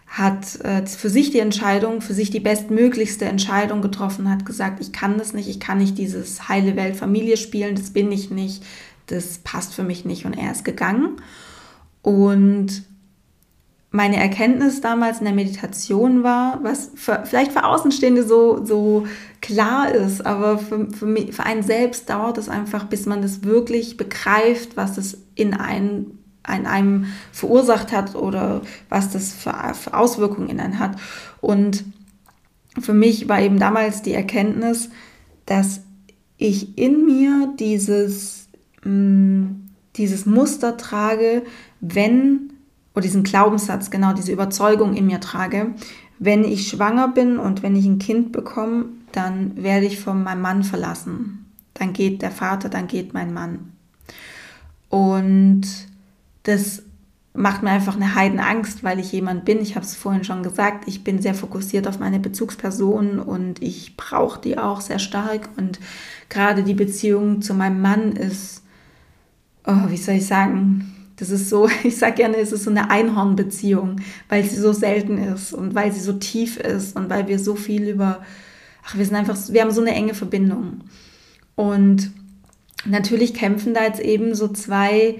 hat 0.07 0.61
äh, 0.61 0.87
für 0.87 1.11
sich 1.11 1.31
die 1.31 1.40
Entscheidung, 1.40 2.01
für 2.01 2.14
sich 2.14 2.31
die 2.31 2.40
bestmöglichste 2.40 3.25
Entscheidung 3.25 3.83
getroffen, 3.83 4.31
hat 4.31 4.46
gesagt, 4.46 4.81
ich 4.81 4.92
kann 4.92 5.18
das 5.18 5.33
nicht, 5.33 5.49
ich 5.49 5.61
kann 5.61 5.79
nicht 5.79 5.99
dieses 5.99 6.49
heile 6.49 6.77
Welt 6.77 6.96
Familie 6.96 7.37
spielen, 7.37 7.75
das 7.75 7.90
bin 7.90 8.11
ich 8.12 8.31
nicht, 8.31 8.64
das 9.07 9.38
passt 9.38 9.75
für 9.75 9.83
mich 9.83 10.05
nicht. 10.05 10.25
Und 10.25 10.35
er 10.35 10.53
ist 10.53 10.64
gegangen 10.64 11.16
und 12.03 12.85
meine 13.96 14.18
Erkenntnis 14.18 14.82
damals 14.82 15.18
in 15.20 15.24
der 15.24 15.35
Meditation 15.35 16.22
war, 16.22 16.61
was 16.62 16.90
für, 16.94 17.22
vielleicht 17.24 17.52
für 17.52 17.64
Außenstehende 17.64 18.24
so, 18.24 18.62
so 18.62 19.06
klar 19.40 19.90
ist, 19.90 20.24
aber 20.24 20.59
für, 20.59 20.90
für, 20.90 21.06
mich, 21.06 21.35
für 21.35 21.44
einen 21.44 21.62
selbst 21.62 22.11
dauert 22.11 22.37
es 22.37 22.50
einfach, 22.50 22.85
bis 22.85 23.06
man 23.06 23.22
das 23.22 23.42
wirklich 23.42 23.96
begreift, 23.96 24.76
was 24.76 24.96
das 24.96 25.16
in, 25.35 25.54
ein, 25.54 26.18
in 26.46 26.66
einem 26.66 27.06
verursacht 27.32 27.90
hat 27.90 28.14
oder 28.14 28.61
was 28.90 29.11
das 29.11 29.32
für, 29.32 29.54
für 29.72 29.94
Auswirkungen 29.94 30.50
in 30.50 30.61
einen 30.61 30.78
hat. 30.78 30.96
Und 31.40 31.85
für 32.78 32.92
mich 32.92 33.30
war 33.30 33.40
eben 33.40 33.59
damals 33.59 34.02
die 34.02 34.12
Erkenntnis, 34.12 34.90
dass 35.46 35.80
ich 36.37 36.76
in 36.76 37.06
mir 37.06 37.54
dieses, 37.59 38.48
mh, 38.85 38.90
mm, 38.90 39.62
dieses 39.96 40.26
Muster 40.26 40.76
trage, 40.76 41.44
wenn 41.80 42.52
oder 42.96 43.02
diesen 43.02 43.24
Glaubenssatz, 43.24 43.90
genau 43.90 44.14
diese 44.14 44.32
Überzeugung 44.32 44.94
in 44.94 45.06
mir 45.06 45.20
trage, 45.20 45.74
wenn 46.18 46.44
ich 46.44 46.68
schwanger 46.68 47.09
bin 47.09 47.38
und 47.38 47.62
wenn 47.62 47.76
ich 47.76 47.85
ein 47.85 47.98
Kind 47.98 48.32
bekomme, 48.32 48.87
dann 49.12 49.62
werde 49.62 49.85
ich 49.85 50.00
von 50.00 50.24
meinem 50.24 50.40
Mann 50.40 50.64
verlassen. 50.64 51.52
Dann 51.74 51.92
geht 51.92 52.22
der 52.22 52.30
Vater, 52.30 52.70
dann 52.70 52.87
geht 52.87 53.12
mein 53.12 53.35
Mann. 53.35 53.72
Und 54.88 55.66
das 56.44 56.85
macht 57.35 57.62
mir 57.62 57.68
einfach 57.68 57.96
eine 57.96 58.14
Heidenangst, 58.14 58.82
weil 58.82 58.98
ich 58.98 59.12
jemand 59.12 59.44
bin, 59.44 59.61
ich 59.61 59.76
habe 59.76 59.85
es 59.85 59.94
vorhin 59.94 60.24
schon 60.24 60.42
gesagt, 60.42 60.88
ich 60.88 61.04
bin 61.04 61.20
sehr 61.20 61.35
fokussiert 61.35 61.87
auf 61.87 61.98
meine 61.98 62.18
Bezugsperson 62.18 63.18
und 63.18 63.62
ich 63.62 63.94
brauche 63.98 64.40
die 64.40 64.56
auch 64.56 64.80
sehr 64.80 64.98
stark. 64.98 65.50
Und 65.59 65.80
gerade 66.30 66.62
die 66.62 66.72
Beziehung 66.72 67.42
zu 67.42 67.52
meinem 67.52 67.82
Mann 67.82 68.12
ist, 68.12 68.62
oh, 69.66 69.90
wie 69.90 69.98
soll 69.98 70.14
ich 70.14 70.26
sagen, 70.26 70.95
das 71.16 71.31
ist 71.31 71.48
so, 71.48 71.68
ich 71.85 71.96
sage 71.96 72.16
gerne, 72.16 72.37
es 72.37 72.52
ist 72.52 72.64
so 72.64 72.70
eine 72.70 72.90
Einhornbeziehung, 72.90 74.00
weil 74.29 74.44
sie 74.44 74.57
so 74.57 74.72
selten 74.72 75.18
ist 75.18 75.52
und 75.52 75.74
weil 75.74 75.92
sie 75.92 76.00
so 76.00 76.12
tief 76.12 76.57
ist 76.59 76.96
und 76.96 77.11
weil 77.11 77.26
wir 77.26 77.38
so 77.38 77.57
viel 77.57 77.88
über, 77.88 78.22
ach, 78.85 78.96
wir 78.96 79.05
sind 79.05 79.16
einfach, 79.16 79.37
wir 79.48 79.62
haben 79.62 79.70
so 79.70 79.81
eine 79.81 79.94
enge 79.94 80.14
Verbindung. 80.14 80.83
Und 81.55 82.11
natürlich 82.85 83.35
kämpfen 83.35 83.74
da 83.74 83.85
jetzt 83.85 84.00
eben 84.00 84.35
so 84.35 84.48
zwei, 84.48 85.16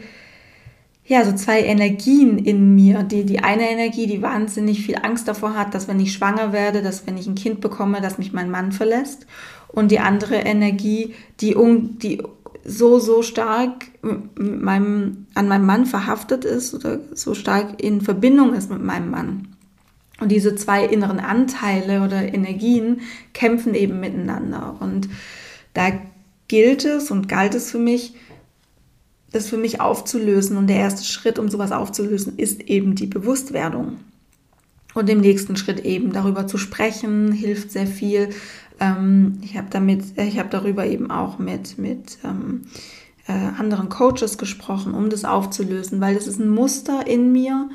ja, 1.07 1.25
so 1.25 1.33
zwei 1.33 1.63
Energien 1.63 2.39
in 2.39 2.75
mir. 2.75 3.03
Die, 3.03 3.25
die 3.25 3.41
eine 3.41 3.71
Energie, 3.71 4.07
die 4.07 4.23
wahnsinnig 4.23 4.85
viel 4.85 4.97
Angst 5.03 5.27
davor 5.29 5.55
hat, 5.55 5.75
dass 5.75 5.89
wenn 5.89 6.01
ich 6.01 6.13
schwanger 6.13 6.53
werde, 6.53 6.83
dass 6.83 7.07
wenn 7.07 7.17
ich 7.17 7.27
ein 7.27 7.35
Kind 7.35 7.61
bekomme, 7.61 8.01
dass 8.01 8.19
mich 8.19 8.33
mein 8.33 8.51
Mann 8.51 8.73
verlässt. 8.73 9.27
Und 9.69 9.91
die 9.91 10.01
andere 10.01 10.37
Energie, 10.37 11.15
die, 11.41 11.55
um, 11.55 11.99
die 11.99 12.23
so, 12.67 12.99
so 12.99 13.23
stark 13.23 13.87
meinem, 14.35 15.27
an 15.35 15.49
meinem 15.49 15.67
Mann 15.67 15.87
verhaftet 15.87 16.45
ist 16.45 16.75
oder 16.75 16.99
so 17.15 17.35
stark 17.35 17.83
in 17.83 18.01
Verbindung 18.01 18.55
ist 18.55 18.71
mit 18.71 18.83
meinem 18.83 19.11
Mann. 19.11 19.49
Und 20.19 20.33
diese 20.33 20.55
zwei 20.55 20.85
inneren 20.85 21.21
Anteile 21.21 22.03
oder 22.03 22.23
Energien 22.23 23.03
kämpfen 23.35 23.75
eben 23.75 24.01
miteinander. 24.01 24.77
Und 24.81 25.09
da 25.75 25.93
gilt 26.49 26.85
es 26.85 27.11
und 27.11 27.29
galt 27.29 27.55
es 27.55 27.71
für 27.71 27.79
mich, 27.79 28.15
das 29.31 29.49
für 29.49 29.59
mich 29.59 29.81
aufzulösen. 29.81 30.57
Und 30.57 30.69
der 30.69 30.77
erste 30.77 31.05
Schritt, 31.05 31.39
um 31.39 31.49
sowas 31.49 31.71
aufzulösen, 31.71 32.39
ist 32.39 32.63
eben 32.63 32.95
die 32.95 33.07
Bewusstwerdung. 33.07 33.99
Und 34.95 35.11
im 35.11 35.21
nächsten 35.21 35.57
Schritt 35.59 35.81
eben 35.81 36.13
darüber 36.13 36.47
zu 36.47 36.57
sprechen, 36.57 37.31
hilft 37.31 37.71
sehr 37.71 37.87
viel. 37.87 38.31
Ähm, 38.81 39.39
ich 39.43 39.57
habe 39.57 39.69
damit, 39.71 40.19
ich 40.19 40.39
habe 40.39 40.49
darüber 40.51 40.87
eben 40.87 41.11
auch 41.11 41.39
mit, 41.39 41.79
mit 41.79 42.19
ähm, 42.25 42.62
äh, 43.27 43.33
anderen 43.33 43.89
Coaches 43.89 44.39
gesprochen, 44.39 44.95
um 44.95 45.11
das 45.11 45.25
aufzulösen, 45.25 46.01
weil 46.01 46.15
das 46.15 46.27
ist 46.27 46.39
ein 46.39 46.51
Muster 46.51 47.07
in 47.07 47.33
mir, 47.33 47.69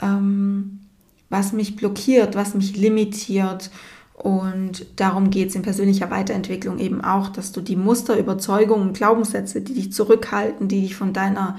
ähm, 0.00 0.80
was 1.28 1.52
mich 1.52 1.76
blockiert, 1.76 2.34
was 2.34 2.54
mich 2.54 2.76
limitiert. 2.76 3.70
Und 4.14 4.86
darum 4.96 5.30
geht 5.30 5.48
es 5.48 5.54
in 5.54 5.62
persönlicher 5.62 6.10
Weiterentwicklung 6.10 6.78
eben 6.78 7.02
auch, 7.02 7.30
dass 7.30 7.52
du 7.52 7.62
die 7.62 7.76
Muster, 7.76 8.18
Überzeugungen, 8.18 8.92
Glaubenssätze, 8.92 9.62
die 9.62 9.74
dich 9.74 9.92
zurückhalten, 9.92 10.68
die 10.68 10.82
dich 10.82 10.94
von 10.94 11.12
deiner, 11.12 11.58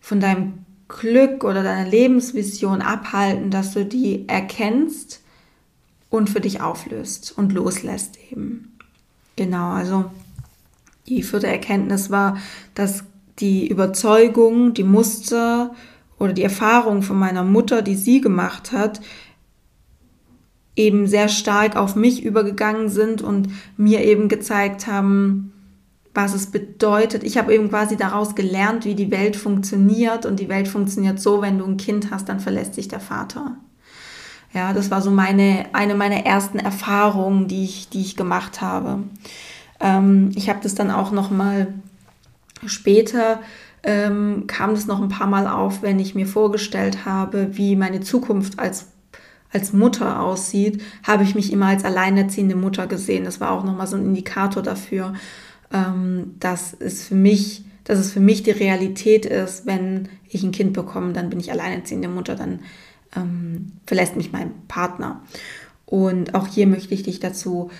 von 0.00 0.20
deinem 0.20 0.64
Glück 0.86 1.42
oder 1.42 1.62
deiner 1.62 1.88
Lebensvision 1.88 2.82
abhalten, 2.82 3.50
dass 3.50 3.72
du 3.72 3.84
die 3.84 4.28
erkennst 4.28 5.21
und 6.12 6.28
für 6.28 6.40
dich 6.40 6.60
auflöst 6.60 7.32
und 7.36 7.52
loslässt 7.52 8.18
eben. 8.30 8.76
Genau, 9.34 9.70
also 9.70 10.04
die 11.08 11.22
vierte 11.22 11.46
Erkenntnis 11.46 12.10
war, 12.10 12.36
dass 12.74 13.04
die 13.38 13.66
Überzeugung, 13.66 14.74
die 14.74 14.84
Muster 14.84 15.74
oder 16.18 16.34
die 16.34 16.42
Erfahrung 16.42 17.00
von 17.00 17.18
meiner 17.18 17.42
Mutter, 17.42 17.80
die 17.80 17.94
sie 17.94 18.20
gemacht 18.20 18.72
hat, 18.72 19.00
eben 20.76 21.06
sehr 21.06 21.28
stark 21.28 21.76
auf 21.76 21.96
mich 21.96 22.22
übergegangen 22.22 22.90
sind 22.90 23.22
und 23.22 23.48
mir 23.78 24.04
eben 24.04 24.28
gezeigt 24.28 24.86
haben, 24.86 25.54
was 26.12 26.34
es 26.34 26.48
bedeutet. 26.48 27.24
Ich 27.24 27.38
habe 27.38 27.54
eben 27.54 27.70
quasi 27.70 27.96
daraus 27.96 28.34
gelernt, 28.34 28.84
wie 28.84 28.94
die 28.94 29.10
Welt 29.10 29.34
funktioniert 29.34 30.26
und 30.26 30.40
die 30.40 30.50
Welt 30.50 30.68
funktioniert 30.68 31.20
so, 31.20 31.40
wenn 31.40 31.56
du 31.56 31.64
ein 31.64 31.78
Kind 31.78 32.10
hast, 32.10 32.28
dann 32.28 32.38
verlässt 32.38 32.74
sich 32.74 32.88
der 32.88 33.00
Vater. 33.00 33.56
Ja, 34.54 34.72
das 34.72 34.90
war 34.90 35.00
so 35.00 35.10
meine, 35.10 35.66
eine 35.72 35.94
meiner 35.94 36.26
ersten 36.26 36.58
Erfahrungen, 36.58 37.48
die 37.48 37.64
ich, 37.64 37.88
die 37.88 38.02
ich 38.02 38.16
gemacht 38.16 38.60
habe. 38.60 38.98
Ähm, 39.80 40.30
ich 40.34 40.48
habe 40.48 40.60
das 40.62 40.74
dann 40.74 40.90
auch 40.90 41.10
noch 41.10 41.30
mal 41.30 41.72
später 42.66 43.40
ähm, 43.82 44.44
kam 44.46 44.74
das 44.74 44.86
noch 44.86 45.02
ein 45.02 45.08
paar 45.08 45.26
Mal 45.26 45.48
auf, 45.48 45.82
wenn 45.82 45.98
ich 45.98 46.14
mir 46.14 46.26
vorgestellt 46.26 47.04
habe, 47.04 47.56
wie 47.56 47.76
meine 47.76 48.00
Zukunft 48.00 48.58
als 48.58 48.88
als 49.52 49.72
Mutter 49.72 50.20
aussieht, 50.20 50.82
habe 51.02 51.24
ich 51.24 51.34
mich 51.34 51.52
immer 51.52 51.66
als 51.66 51.84
alleinerziehende 51.84 52.56
Mutter 52.56 52.86
gesehen. 52.86 53.24
Das 53.24 53.38
war 53.40 53.50
auch 53.50 53.64
nochmal 53.64 53.86
so 53.86 53.96
ein 53.96 54.06
Indikator 54.06 54.62
dafür, 54.62 55.12
ähm, 55.72 56.36
dass 56.40 56.74
es 56.78 57.04
für 57.04 57.14
mich, 57.14 57.64
dass 57.84 57.98
es 57.98 58.12
für 58.12 58.20
mich 58.20 58.42
die 58.42 58.50
Realität 58.50 59.26
ist, 59.26 59.66
wenn 59.66 60.08
ich 60.28 60.42
ein 60.42 60.52
Kind 60.52 60.72
bekomme, 60.72 61.12
dann 61.12 61.28
bin 61.28 61.38
ich 61.38 61.52
alleinerziehende 61.52 62.08
Mutter, 62.08 62.34
dann 62.34 62.60
ähm, 63.16 63.72
verlässt 63.86 64.16
mich 64.16 64.32
mein 64.32 64.52
Partner. 64.68 65.22
Und 65.86 66.34
auch 66.34 66.46
hier 66.46 66.66
möchte 66.66 66.94
ich 66.94 67.02
dich 67.02 67.20
dazu 67.20 67.70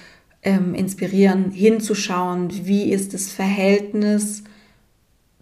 ähm, 0.42 0.74
inspirieren, 0.74 1.50
hinzuschauen, 1.50 2.66
wie 2.66 2.92
ist 2.92 3.14
das 3.14 3.30
Verhältnis 3.30 4.44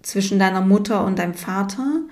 zwischen 0.02 0.38
deiner 0.38 0.60
Mutter 0.60 1.04
und 1.04 1.18
deinem 1.18 1.34
Vater? 1.34 2.02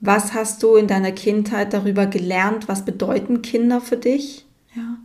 Was 0.00 0.34
hast 0.34 0.62
du 0.62 0.76
in 0.76 0.88
deiner 0.88 1.12
Kindheit 1.12 1.72
darüber 1.72 2.06
gelernt? 2.06 2.68
Was 2.68 2.84
bedeuten 2.84 3.40
Kinder 3.42 3.80
für 3.80 3.96
dich? 3.96 4.46
Ja. 4.74 4.98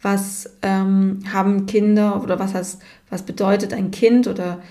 Was 0.00 0.48
ähm, 0.62 1.20
haben 1.32 1.66
Kinder 1.66 2.22
oder 2.22 2.38
was, 2.38 2.54
heißt, 2.54 2.80
was 3.10 3.22
bedeutet 3.22 3.74
ein 3.74 3.90
Kind 3.90 4.28
oder 4.28 4.62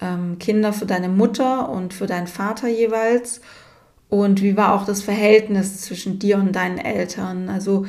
ähm, 0.00 0.38
Kinder 0.38 0.72
für 0.72 0.86
deine 0.86 1.08
Mutter 1.08 1.68
und 1.68 1.92
für 1.94 2.06
deinen 2.06 2.28
Vater 2.28 2.68
jeweils? 2.68 3.40
Und 4.08 4.42
wie 4.42 4.56
war 4.56 4.74
auch 4.74 4.86
das 4.86 5.02
Verhältnis 5.02 5.82
zwischen 5.82 6.18
dir 6.18 6.38
und 6.38 6.52
deinen 6.52 6.78
Eltern? 6.78 7.48
Also 7.48 7.86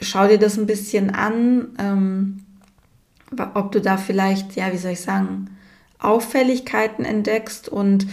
schau 0.00 0.26
dir 0.26 0.38
das 0.38 0.56
ein 0.56 0.66
bisschen 0.66 1.10
an, 1.10 1.68
ähm, 1.78 2.44
ob 3.54 3.72
du 3.72 3.80
da 3.80 3.98
vielleicht, 3.98 4.56
ja, 4.56 4.72
wie 4.72 4.78
soll 4.78 4.92
ich 4.92 5.02
sagen, 5.02 5.50
Auffälligkeiten 5.98 7.04
entdeckst 7.04 7.68
und 7.68 8.06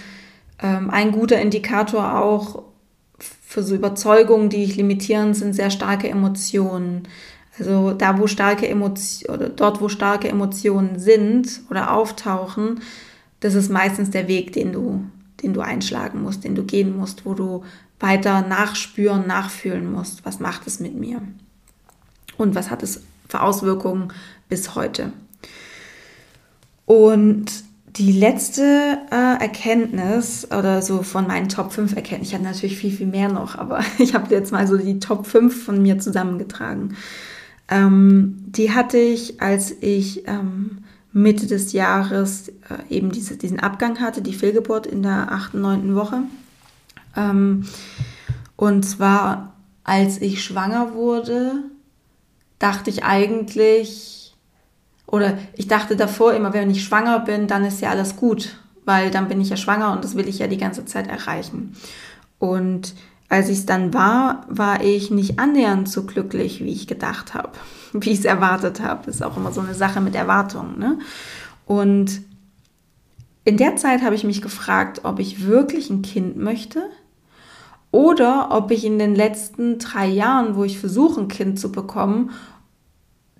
ähm, 0.62 0.90
ein 0.90 1.12
guter 1.12 1.40
Indikator 1.40 2.22
auch 2.22 2.64
für 3.20 3.64
so 3.64 3.76
Überzeugungen, 3.76 4.50
die 4.50 4.66
dich 4.66 4.76
limitieren, 4.76 5.34
sind 5.34 5.54
sehr 5.54 5.70
starke 5.70 6.10
Emotionen. 6.10 7.08
Also 7.58 7.94
da, 7.94 8.20
wo 8.20 8.28
starke 8.28 8.68
Emotionen 8.68 9.54
dort, 9.56 9.80
wo 9.80 9.88
starke 9.88 10.28
Emotionen 10.28 11.00
sind 11.00 11.62
oder 11.70 11.94
auftauchen, 11.94 12.82
das 13.40 13.54
ist 13.54 13.72
meistens 13.72 14.10
der 14.10 14.28
Weg, 14.28 14.52
den 14.52 14.74
du, 14.74 15.06
den 15.46 15.54
du 15.54 15.62
einschlagen 15.62 16.22
musst, 16.24 16.44
den 16.44 16.56
du 16.56 16.64
gehen 16.64 16.98
musst, 16.98 17.26
wo 17.26 17.36
du 17.36 17.64
weiter 18.00 18.42
nachspüren, 18.42 19.28
nachfühlen 19.28 19.92
musst. 19.92 20.26
Was 20.26 20.40
macht 20.40 20.68
es 20.68 20.80
mit 20.80 20.96
mir? 20.96 21.22
Und 22.38 22.56
was 22.56 22.70
hat 22.70 22.84
es 22.84 23.04
für 23.30 23.42
Auswirkungen 23.42 24.12
bis 24.50 24.76
heute? 24.76 25.14
Und 26.86 27.46
die 27.88 28.12
letzte 28.12 28.98
äh, 29.12 29.42
Erkenntnis 29.42 30.46
oder 30.52 30.82
so 30.82 31.04
von 31.04 31.28
meinen 31.28 31.48
Top 31.48 31.72
5 31.72 31.96
Erkenntnissen, 31.96 32.24
ich 32.26 32.34
hatte 32.34 32.44
natürlich 32.44 32.78
viel, 32.78 32.92
viel 32.92 33.08
mehr 33.08 33.30
noch, 33.30 33.56
aber 33.56 33.82
ich 34.00 34.16
habe 34.16 34.34
jetzt 34.34 34.52
mal 34.52 34.68
so 34.68 34.78
die 34.78 35.00
Top 35.00 35.28
5 35.28 35.64
von 35.64 35.82
mir 35.82 36.00
zusammengetragen. 36.00 36.98
Ähm, 37.70 38.44
die 38.48 38.72
hatte 38.72 38.98
ich, 38.98 39.42
als 39.42 39.72
ich 39.82 40.28
ähm, 40.28 40.80
Mitte 41.16 41.48
des 41.48 41.72
Jahres 41.72 42.50
äh, 42.50 42.54
eben 42.90 43.10
diese, 43.10 43.38
diesen 43.38 43.62
Abgang 43.62 44.02
hatte, 44.02 44.22
die 44.22 44.34
Fehlgeburt 44.34 44.86
in 44.86 45.02
der 45.02 45.32
8., 45.32 45.54
9. 45.54 45.96
Woche. 45.96 46.24
Ähm, 47.16 47.66
und 48.58 48.84
zwar, 48.84 49.54
als 49.86 50.20
ich 50.22 50.44
schwanger 50.44 50.94
wurde, 50.94 51.64
dachte 52.60 52.90
ich 52.90 53.06
eigentlich, 53.06 54.36
oder 55.08 55.38
ich 55.56 55.70
dachte 55.70 55.96
davor 55.96 56.34
immer, 56.34 56.52
wenn 56.52 56.70
ich 56.70 56.84
schwanger 56.84 57.20
bin, 57.22 57.48
dann 57.48 57.64
ist 57.64 57.80
ja 57.80 57.92
alles 57.92 58.18
gut, 58.18 58.58
weil 58.84 59.10
dann 59.10 59.30
bin 59.30 59.40
ich 59.40 59.48
ja 59.48 59.56
schwanger 59.56 59.94
und 59.94 60.04
das 60.04 60.18
will 60.18 60.28
ich 60.28 60.40
ja 60.40 60.48
die 60.48 60.58
ganze 60.58 60.84
Zeit 60.84 61.08
erreichen. 61.08 61.78
Und 62.40 62.94
als 63.30 63.48
ich 63.48 63.60
es 63.60 63.66
dann 63.66 63.94
war, 63.94 64.46
war 64.50 64.84
ich 64.84 65.12
nicht 65.12 65.40
annähernd 65.40 65.88
so 65.88 66.04
glücklich, 66.06 66.62
wie 66.62 66.74
ich 66.74 66.88
gedacht 66.88 67.34
habe, 67.34 67.52
wie 68.02 68.12
ich 68.12 68.20
es 68.20 68.26
erwartet 68.26 68.82
habe. 68.82 69.06
Das 69.06 69.16
ist 69.16 69.22
auch 69.22 69.38
immer 69.38 69.52
so 69.52 69.62
eine 69.62 69.74
Sache 69.74 70.02
mit 70.02 70.16
Erwartungen. 70.16 70.80
Ne? 70.80 71.00
Und 71.66 72.22
in 73.44 73.58
der 73.58 73.76
Zeit 73.76 74.02
habe 74.02 74.16
ich 74.16 74.24
mich 74.24 74.42
gefragt, 74.42 75.02
ob 75.04 75.20
ich 75.20 75.46
wirklich 75.46 75.90
ein 75.90 76.02
Kind 76.02 76.38
möchte 76.38 76.84
oder 77.92 78.50
ob 78.52 78.72
ich 78.72 78.84
in 78.84 79.00
den 79.00 79.16
letzten 79.16 79.78
drei 79.80 80.08
Jahren, 80.08 80.56
wo 80.56 80.64
ich 80.64 80.80
versuche, 80.80 81.22
ein 81.22 81.28
Kind 81.28 81.60
zu 81.60 81.72
bekommen, 81.72 82.32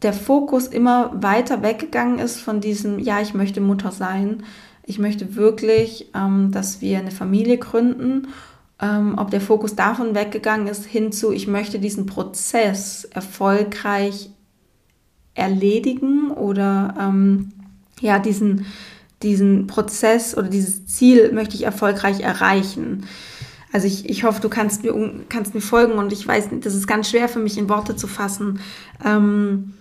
der 0.02 0.14
Fokus 0.14 0.68
immer 0.68 1.12
weiter 1.22 1.64
weggegangen 1.64 2.20
ist 2.20 2.40
von 2.40 2.62
diesem, 2.62 3.00
ja, 3.00 3.22
ich 3.22 3.34
möchte 3.34 3.62
Mutter 3.62 3.92
sein. 3.92 4.44
Ich 4.84 5.00
möchte 5.00 5.36
wirklich, 5.36 6.12
ähm, 6.14 6.52
dass 6.52 6.80
wir 6.82 7.00
eine 7.00 7.12
Familie 7.12 7.58
gründen. 7.58 8.28
Ähm, 8.80 9.16
ob 9.18 9.32
der 9.32 9.42
Fokus 9.42 9.76
davon 9.76 10.14
weggegangen 10.14 10.68
ist, 10.68 10.86
hinzu, 10.86 11.32
ich 11.32 11.48
möchte 11.48 11.80
diesen 11.80 12.06
Prozess 12.06 13.06
erfolgreich 13.06 14.30
erledigen 15.36 16.32
oder 16.32 16.96
ähm, 17.00 17.52
ja, 18.00 18.20
diesen, 18.20 18.66
diesen 19.22 19.68
Prozess 19.68 20.36
oder 20.36 20.48
dieses 20.48 20.88
Ziel 20.88 21.32
möchte 21.34 21.56
ich 21.56 21.64
erfolgreich 21.64 22.22
erreichen. 22.22 23.06
Also 23.72 23.88
ich, 23.88 24.10
ich 24.10 24.24
hoffe, 24.24 24.42
du 24.42 24.50
kannst 24.50 24.84
mir, 24.84 24.94
kannst 25.30 25.54
mir 25.54 25.62
folgen 25.62 25.94
und 25.94 26.14
ich 26.14 26.26
weiß, 26.26 26.50
das 26.62 26.74
ist 26.74 26.88
ganz 26.88 27.10
schwer 27.10 27.28
für 27.28 27.40
mich 27.40 27.58
in 27.58 27.70
Worte 27.70 27.96
zu 27.96 28.08
fassen. 28.08 28.60
Ähm, 29.04 29.74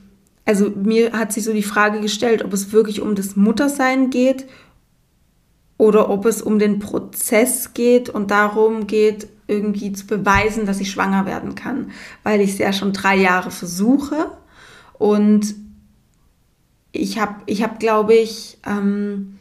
also 0.45 0.71
mir 0.71 1.13
hat 1.13 1.33
sich 1.33 1.45
so 1.45 1.53
die 1.53 1.63
Frage 1.63 2.01
gestellt, 2.01 2.45
ob 2.45 2.53
es 2.53 2.73
wirklich 2.73 3.01
um 3.01 3.15
das 3.15 3.37
Muttersein 3.37 4.11
geht 4.11 4.47
oder 5.79 6.11
ob 6.11 6.27
es 6.27 6.43
um 6.43 6.59
den 6.59 6.81
Prozess 6.81 7.73
geht 7.73 8.11
und 8.11 8.31
darum 8.31 8.87
geht, 8.87 9.29
irgendwie 9.47 9.93
zu 9.93 10.07
beweisen, 10.07 10.67
dass 10.67 10.81
ich 10.81 10.91
schwanger 10.91 11.27
werden 11.27 11.55
kann, 11.55 11.91
weil 12.23 12.41
ich 12.41 12.53
es 12.53 12.59
ja 12.59 12.73
schon 12.73 12.93
drei 12.93 13.17
Jahre 13.17 13.51
versuche 13.51 14.31
und 15.05 15.55
ich 16.91 17.19
habe, 17.19 17.35
ich 17.45 17.63
habe, 17.63 17.77
glaube 17.77 18.15
ich, 18.15 18.57
ähm, 18.65 19.39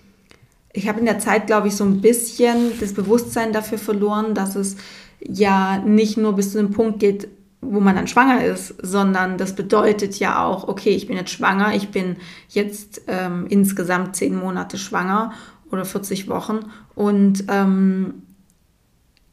ich 0.73 0.89
habe 0.89 0.99
in 0.99 1.05
der 1.05 1.19
Zeit, 1.19 1.47
glaube 1.47 1.69
ich, 1.69 1.75
so 1.77 1.85
ein 1.85 2.01
bisschen 2.01 2.77
das 2.81 2.93
Bewusstsein 2.93 3.53
dafür 3.53 3.77
verloren, 3.77 4.35
dass 4.35 4.57
es 4.57 4.75
ja 5.21 5.77
nicht 5.77 6.17
nur 6.17 6.33
bis 6.33 6.51
zu 6.51 6.57
dem 6.57 6.71
Punkt 6.71 6.99
geht, 6.99 7.29
wo 7.61 7.79
man 7.79 7.95
dann 7.95 8.09
schwanger 8.09 8.43
ist, 8.43 8.75
sondern 8.81 9.37
das 9.37 9.55
bedeutet 9.55 10.19
ja 10.19 10.43
auch, 10.43 10.67
okay, 10.67 10.89
ich 10.89 11.07
bin 11.07 11.15
jetzt 11.15 11.31
schwanger, 11.31 11.73
ich 11.73 11.91
bin 11.91 12.17
jetzt 12.49 13.03
ähm, 13.07 13.45
insgesamt 13.47 14.17
zehn 14.17 14.35
Monate 14.35 14.77
schwanger 14.77 15.31
oder 15.71 15.85
40 15.85 16.27
Wochen 16.27 16.59
und 16.93 17.45
ähm, 17.47 18.15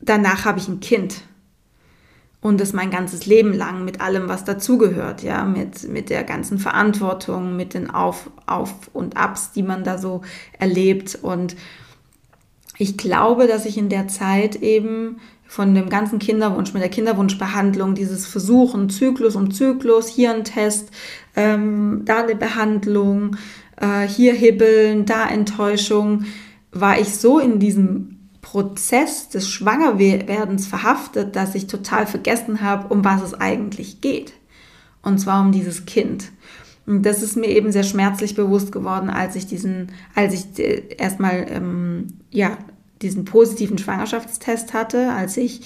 danach 0.01 0.45
habe 0.45 0.61
ich 0.61 0.69
ein 0.69 0.79
Kind. 0.79 1.25
Und 2.43 2.61
das 2.61 2.73
mein 2.73 2.91
ganzes 2.91 3.27
Leben 3.27 3.53
lang 3.53 3.85
mit 3.85 4.01
allem, 4.01 4.29
was 4.29 4.45
dazugehört, 4.45 5.23
ja, 5.23 5.45
mit, 5.45 5.89
mit 5.89 6.09
der 6.09 6.25
ganzen 6.25 6.59
Verantwortung, 6.59 7.55
mit 7.55 7.75
den 7.75 7.91
Auf, 7.91 8.31
Auf 8.47 8.73
und 8.95 9.17
Abs, 9.19 9.53
die 9.53 9.63
man 9.63 9.85
da 9.85 9.99
so 9.99 10.23
erlebt. 10.59 11.19
Und 11.21 11.55
ich 12.79 12.97
glaube, 12.97 13.47
dass 13.47 13.67
ich 13.67 13.77
in 13.77 13.91
der 13.91 14.09
Zeit 14.09 14.57
eben 14.57 15.21
von 15.47 15.75
dem 15.75 15.91
ganzen 15.91 16.19
Kinderwunsch, 16.19 16.73
mit 16.73 16.83
der 16.83 16.91
Kinderwunschbehandlung, 16.91 17.95
dieses 17.95 18.27
Versuchen, 18.27 18.89
Zyklus 18.89 19.37
um 19.37 19.51
Zyklus, 19.51 20.09
hier 20.09 20.33
ein 20.33 20.45
Test, 20.45 20.91
ähm, 21.37 22.03
da 22.05 22.23
eine 22.23 22.37
Behandlung, 22.37 23.37
äh, 23.77 24.07
hier 24.07 24.33
Hibbeln, 24.33 25.07
da 25.07 25.29
Enttäuschung, 25.29 26.25
war 26.71 27.01
ich 27.01 27.17
so 27.17 27.39
in 27.39 27.59
diesem 27.59 28.20
Prozess 28.51 29.29
des 29.29 29.49
Schwangerwerdens 29.49 30.67
verhaftet, 30.67 31.37
dass 31.37 31.55
ich 31.55 31.69
total 31.69 32.05
vergessen 32.09 32.63
habe, 32.63 32.93
um 32.93 33.05
was 33.05 33.23
es 33.23 33.33
eigentlich 33.33 34.01
geht. 34.01 34.33
Und 35.03 35.19
zwar 35.19 35.41
um 35.41 35.53
dieses 35.53 35.87
Kind. 35.87 36.33
Und 36.85 37.07
das 37.07 37.23
ist 37.23 37.37
mir 37.37 37.47
eben 37.47 37.71
sehr 37.71 37.85
schmerzlich 37.85 38.35
bewusst 38.35 38.73
geworden, 38.73 39.09
als 39.09 39.37
ich 39.37 39.47
diesen, 39.47 39.93
als 40.17 40.35
ich 40.35 40.59
äh, 40.59 40.83
erstmal 40.99 41.47
ähm, 41.49 42.15
ja 42.33 42.59
diesen 43.01 43.25
positiven 43.25 43.79
Schwangerschaftstest 43.79 44.75
hatte, 44.75 45.13
als 45.13 45.37
ich 45.37 45.61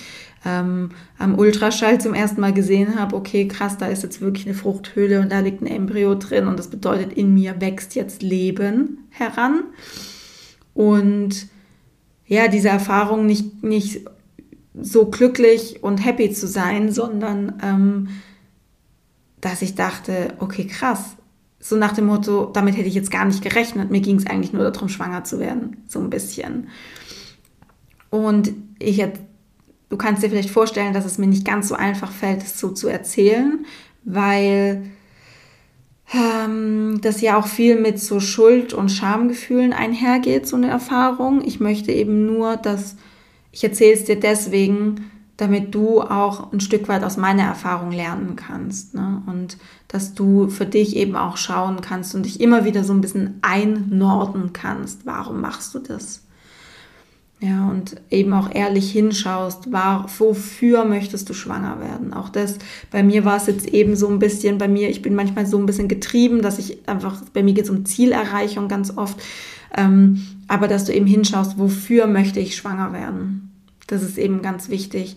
ähm, 0.45 0.91
am 1.19 1.39
Ultraschall 1.39 2.03
zum 2.03 2.13
ersten 2.13 2.43
Mal 2.43 2.53
gesehen 2.53 3.01
habe, 3.01 3.17
okay, 3.17 3.49
krass, 3.49 3.79
da 3.79 3.87
ist 3.87 4.03
jetzt 4.03 4.21
wirklich 4.21 4.45
eine 4.45 4.55
Fruchthöhle 4.55 5.23
und 5.23 5.33
da 5.33 5.41
liegt 5.41 5.63
ein 5.63 5.67
Embryo 5.67 6.17
drin 6.17 6.47
und 6.49 6.59
das 6.59 6.69
bedeutet, 6.69 7.15
in 7.15 7.33
mir 7.33 7.63
wächst 7.63 7.95
jetzt 7.95 8.23
Leben 8.23 9.09
heran. 9.09 9.63
Und 10.75 11.47
ja, 12.35 12.49
diese 12.49 12.69
Erfahrung 12.69 13.27
nicht, 13.27 13.63
nicht 13.63 14.01
so 14.75 15.07
glücklich 15.07 15.83
und 15.83 16.05
happy 16.05 16.31
zu 16.33 16.47
sein, 16.47 16.91
sondern 16.91 17.61
ähm, 17.63 18.09
dass 19.41 19.63
ich 19.63 19.75
dachte, 19.75 20.35
okay, 20.41 20.67
krass, 20.67 21.17
so 21.61 21.77
nach 21.77 21.93
dem 21.93 22.07
Motto, 22.07 22.51
damit 22.53 22.77
hätte 22.77 22.89
ich 22.89 22.95
jetzt 22.95 23.11
gar 23.11 23.25
nicht 23.25 23.43
gerechnet. 23.43 23.91
Mir 23.91 24.01
ging 24.01 24.17
es 24.17 24.27
eigentlich 24.27 24.53
nur 24.53 24.71
darum, 24.71 24.89
schwanger 24.89 25.25
zu 25.25 25.39
werden, 25.39 25.79
so 25.89 26.01
ein 26.01 26.11
bisschen. 26.11 26.69
Und 28.11 28.53
ich 28.79 28.99
jetzt, 28.99 29.21
du 29.89 29.97
kannst 29.97 30.23
dir 30.23 30.29
vielleicht 30.29 30.51
vorstellen, 30.51 30.93
dass 30.93 31.05
es 31.05 31.19
mir 31.19 31.27
nicht 31.27 31.47
ganz 31.47 31.69
so 31.69 31.75
einfach 31.75 32.13
fällt, 32.13 32.43
es 32.43 32.59
so 32.59 32.71
zu 32.71 32.89
erzählen, 32.89 33.65
weil 34.05 34.85
ähm, 36.13 37.01
das 37.01 37.21
ja 37.21 37.39
auch 37.39 37.47
viel 37.47 37.81
mit 37.81 38.01
so 38.01 38.21
Schuld- 38.21 38.75
und 38.75 38.91
Schamgefühlen 38.91 39.73
einhergeht, 39.73 40.47
so 40.47 40.57
eine 40.57 40.69
Erfahrung. 40.69 41.43
Ich 41.45 41.61
möchte 41.61 41.93
eben 41.93 42.27
nur, 42.27 42.57
dass 42.57 42.97
ich 43.53 43.63
erzähle 43.65 43.95
es 43.95 44.05
dir 44.05 44.19
deswegen, 44.19 45.11
damit 45.37 45.75
du 45.75 46.01
auch 46.01 46.53
ein 46.53 46.61
Stück 46.61 46.89
weit 46.89 47.03
aus 47.03 47.17
meiner 47.17 47.45
Erfahrung 47.45 47.91
lernen 47.91 48.37
kannst. 48.37 48.95
Ne? 48.95 49.23
Und 49.27 49.59
dass 49.89 50.15
du 50.15 50.49
für 50.49 50.67
dich 50.67 50.97
eben 50.97 51.17
auch 51.17 51.37
schauen 51.37 51.81
kannst 51.81 52.15
und 52.15 52.25
dich 52.25 52.41
immer 52.41 52.65
wieder 52.65 52.85
so 52.85 52.93
ein 52.93 53.01
bisschen 53.01 53.39
einnorden 53.43 54.53
kannst. 54.53 55.07
Warum 55.07 55.41
machst 55.41 55.75
du 55.75 55.81
das? 55.81 56.24
Ja, 57.41 57.69
und 57.69 57.97
eben 58.11 58.33
auch 58.33 58.55
ehrlich 58.55 58.91
hinschaust, 58.93 59.71
war, 59.71 60.07
wofür 60.19 60.85
möchtest 60.85 61.29
du 61.29 61.35
schwanger 61.35 61.79
werden? 61.81 62.15
Auch 62.15 62.31
das, 62.31 62.59
bei 62.91 63.03
mir 63.03 63.25
war 63.25 63.37
es 63.37 63.47
jetzt 63.47 63.67
eben 63.69 63.97
so 63.97 64.09
ein 64.09 64.19
bisschen, 64.19 64.57
bei 64.57 64.69
mir, 64.69 64.89
ich 64.89 65.03
bin 65.03 65.15
manchmal 65.15 65.45
so 65.45 65.59
ein 65.59 65.67
bisschen 65.67 65.89
getrieben, 65.89 66.41
dass 66.41 66.59
ich 66.59 66.89
einfach, 66.89 67.21
bei 67.35 67.43
mir 67.43 67.53
geht 67.53 67.65
es 67.65 67.71
um 67.71 67.85
Zielerreichung 67.85 68.69
ganz 68.69 68.97
oft, 68.97 69.21
ähm, 69.77 70.27
aber 70.49 70.69
dass 70.69 70.85
du 70.85 70.95
eben 70.95 71.07
hinschaust, 71.07 71.59
wofür 71.59 72.07
möchte 72.07 72.41
ich 72.41 72.57
schwanger 72.57 72.93
werden? 72.93 73.51
Das 73.89 74.03
ist 74.03 74.17
eben 74.17 74.41
ganz 74.41 74.71
wichtig. 74.71 75.17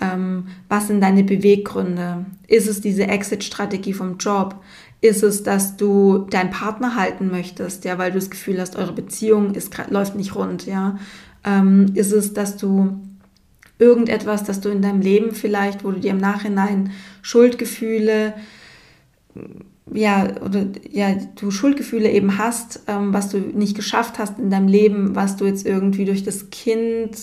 Ähm, 0.00 0.48
was 0.68 0.88
sind 0.88 1.00
deine 1.00 1.24
Beweggründe? 1.24 2.26
Ist 2.46 2.68
es 2.68 2.80
diese 2.80 3.06
Exit-Strategie 3.06 3.92
vom 3.92 4.16
Job? 4.18 4.56
Ist 5.00 5.22
es, 5.22 5.42
dass 5.42 5.76
du 5.76 6.26
deinen 6.30 6.50
Partner 6.50 6.96
halten 6.96 7.30
möchtest, 7.30 7.84
ja, 7.84 7.98
weil 7.98 8.10
du 8.10 8.18
das 8.18 8.30
Gefühl 8.30 8.60
hast, 8.60 8.76
eure 8.76 8.92
Beziehung 8.92 9.54
ist, 9.54 9.72
läuft 9.90 10.16
nicht 10.16 10.34
rund, 10.34 10.66
ja? 10.66 10.98
Ähm, 11.44 11.92
ist 11.94 12.12
es, 12.12 12.32
dass 12.32 12.56
du 12.56 12.98
irgendetwas, 13.78 14.44
dass 14.44 14.60
du 14.60 14.68
in 14.68 14.82
deinem 14.82 15.00
Leben 15.00 15.32
vielleicht, 15.32 15.84
wo 15.84 15.92
du 15.92 16.00
dir 16.00 16.10
im 16.10 16.18
Nachhinein 16.18 16.90
Schuldgefühle, 17.22 18.34
ja, 19.92 20.28
oder 20.44 20.66
ja, 20.90 21.14
du 21.36 21.50
Schuldgefühle 21.50 22.10
eben 22.10 22.38
hast, 22.38 22.82
ähm, 22.88 23.12
was 23.12 23.30
du 23.30 23.38
nicht 23.38 23.76
geschafft 23.76 24.18
hast 24.18 24.38
in 24.38 24.50
deinem 24.50 24.68
Leben, 24.68 25.14
was 25.14 25.36
du 25.36 25.46
jetzt 25.46 25.66
irgendwie 25.66 26.04
durch 26.04 26.24
das 26.24 26.50
Kind 26.50 27.16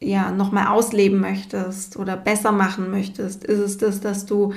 ja 0.00 0.32
nochmal 0.32 0.68
ausleben 0.68 1.20
möchtest 1.20 1.96
oder 1.96 2.16
besser 2.16 2.52
machen 2.52 2.90
möchtest? 2.90 3.44
Ist 3.44 3.58
es 3.58 3.78
das, 3.78 4.00
dass 4.00 4.26
du, 4.26 4.54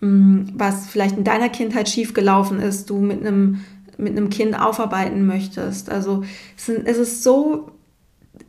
mh, 0.00 0.08
mm, 0.08 0.52
was 0.54 0.88
vielleicht 0.88 1.16
in 1.16 1.24
deiner 1.24 1.48
Kindheit 1.48 1.88
schiefgelaufen 1.88 2.60
ist, 2.60 2.90
du 2.90 2.98
mit 2.98 3.24
einem 3.24 3.60
mit 4.00 4.16
einem 4.16 4.30
Kind 4.30 4.58
aufarbeiten 4.58 5.26
möchtest? 5.26 5.90
Also 5.90 6.22
es 6.56 6.68
ist 6.68 7.22
so 7.24 7.72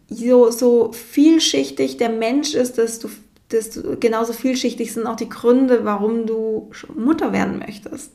so, 0.10 0.52
so 0.52 0.92
vielschichtig 0.92 1.98
der 1.98 2.10
Mensch 2.10 2.54
ist, 2.54 2.78
dass 2.78 3.00
du 3.00 3.10
genauso 4.00 4.34
vielschichtig 4.34 4.94
sind 4.94 5.08
auch 5.08 5.16
die 5.16 5.30
Gründe, 5.30 5.86
warum 5.86 6.26
du 6.26 6.72
Mutter 6.96 7.34
werden 7.34 7.60
möchtest. 7.60 8.12